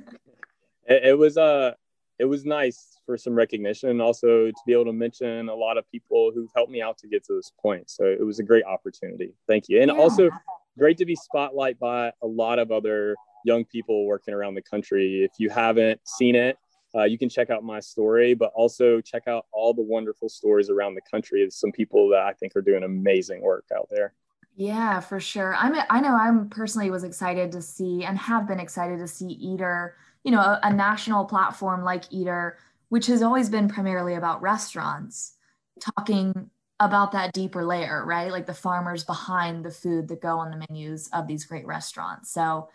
[0.86, 1.72] it, it was uh
[2.18, 5.76] it was nice for some recognition and also to be able to mention a lot
[5.76, 7.90] of people who've helped me out to get to this point.
[7.90, 9.34] So it was a great opportunity.
[9.48, 9.80] Thank you.
[9.80, 9.98] And yeah.
[9.98, 10.30] also
[10.78, 13.14] great to be spotlight by a lot of other
[13.44, 15.24] young people working around the country.
[15.24, 16.56] If you haven't seen it,
[16.96, 20.70] uh, you can check out my story, but also check out all the wonderful stories
[20.70, 24.14] around the country of some people that I think are doing amazing work out there.
[24.56, 25.56] Yeah, for sure.
[25.56, 29.26] I'm I know I'm personally was excited to see and have been excited to see
[29.26, 32.56] Eater, you know, a, a national platform like Eater
[32.94, 35.34] which has always been primarily about restaurants,
[35.80, 36.48] talking
[36.78, 38.30] about that deeper layer, right?
[38.30, 42.30] Like the farmers behind the food that go on the menus of these great restaurants.
[42.30, 42.68] So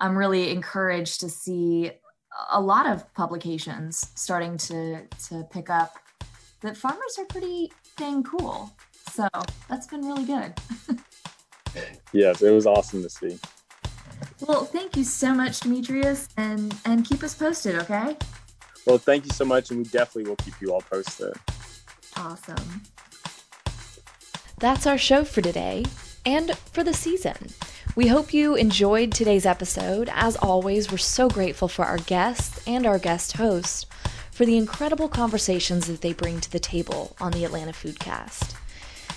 [0.00, 1.92] I'm really encouraged to see
[2.50, 5.94] a lot of publications starting to to pick up
[6.62, 8.68] that farmers are pretty dang cool.
[9.12, 9.28] So
[9.68, 10.54] that's been really good.
[12.12, 13.38] yes, it was awesome to see.
[14.46, 18.16] Well, thank you so much, Demetrius, and and keep us posted, okay?
[18.86, 21.32] Well, thank you so much, and we definitely will keep you all posted.
[22.16, 22.82] Awesome.
[24.58, 25.84] That's our show for today
[26.26, 27.36] and for the season.
[27.94, 30.08] We hope you enjoyed today's episode.
[30.12, 33.86] As always, we're so grateful for our guests and our guest host
[34.30, 38.54] for the incredible conversations that they bring to the table on the Atlanta Foodcast.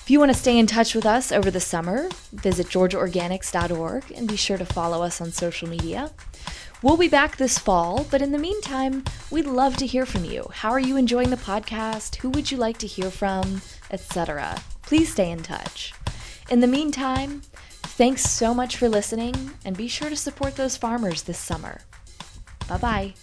[0.06, 4.28] If you want to stay in touch with us over the summer, visit georgiaorganics.org and
[4.28, 6.12] be sure to follow us on social media.
[6.84, 10.48] We'll be back this fall, but in the meantime, we'd love to hear from you.
[10.54, 12.18] How are you enjoying the podcast?
[12.18, 13.62] Who would you like to hear from?
[13.90, 14.62] Etc.
[14.84, 15.94] Please stay in touch.
[16.52, 17.42] In the meantime,
[17.96, 21.80] Thanks so much for listening, and be sure to support those farmers this summer.
[22.68, 23.14] Bye bye.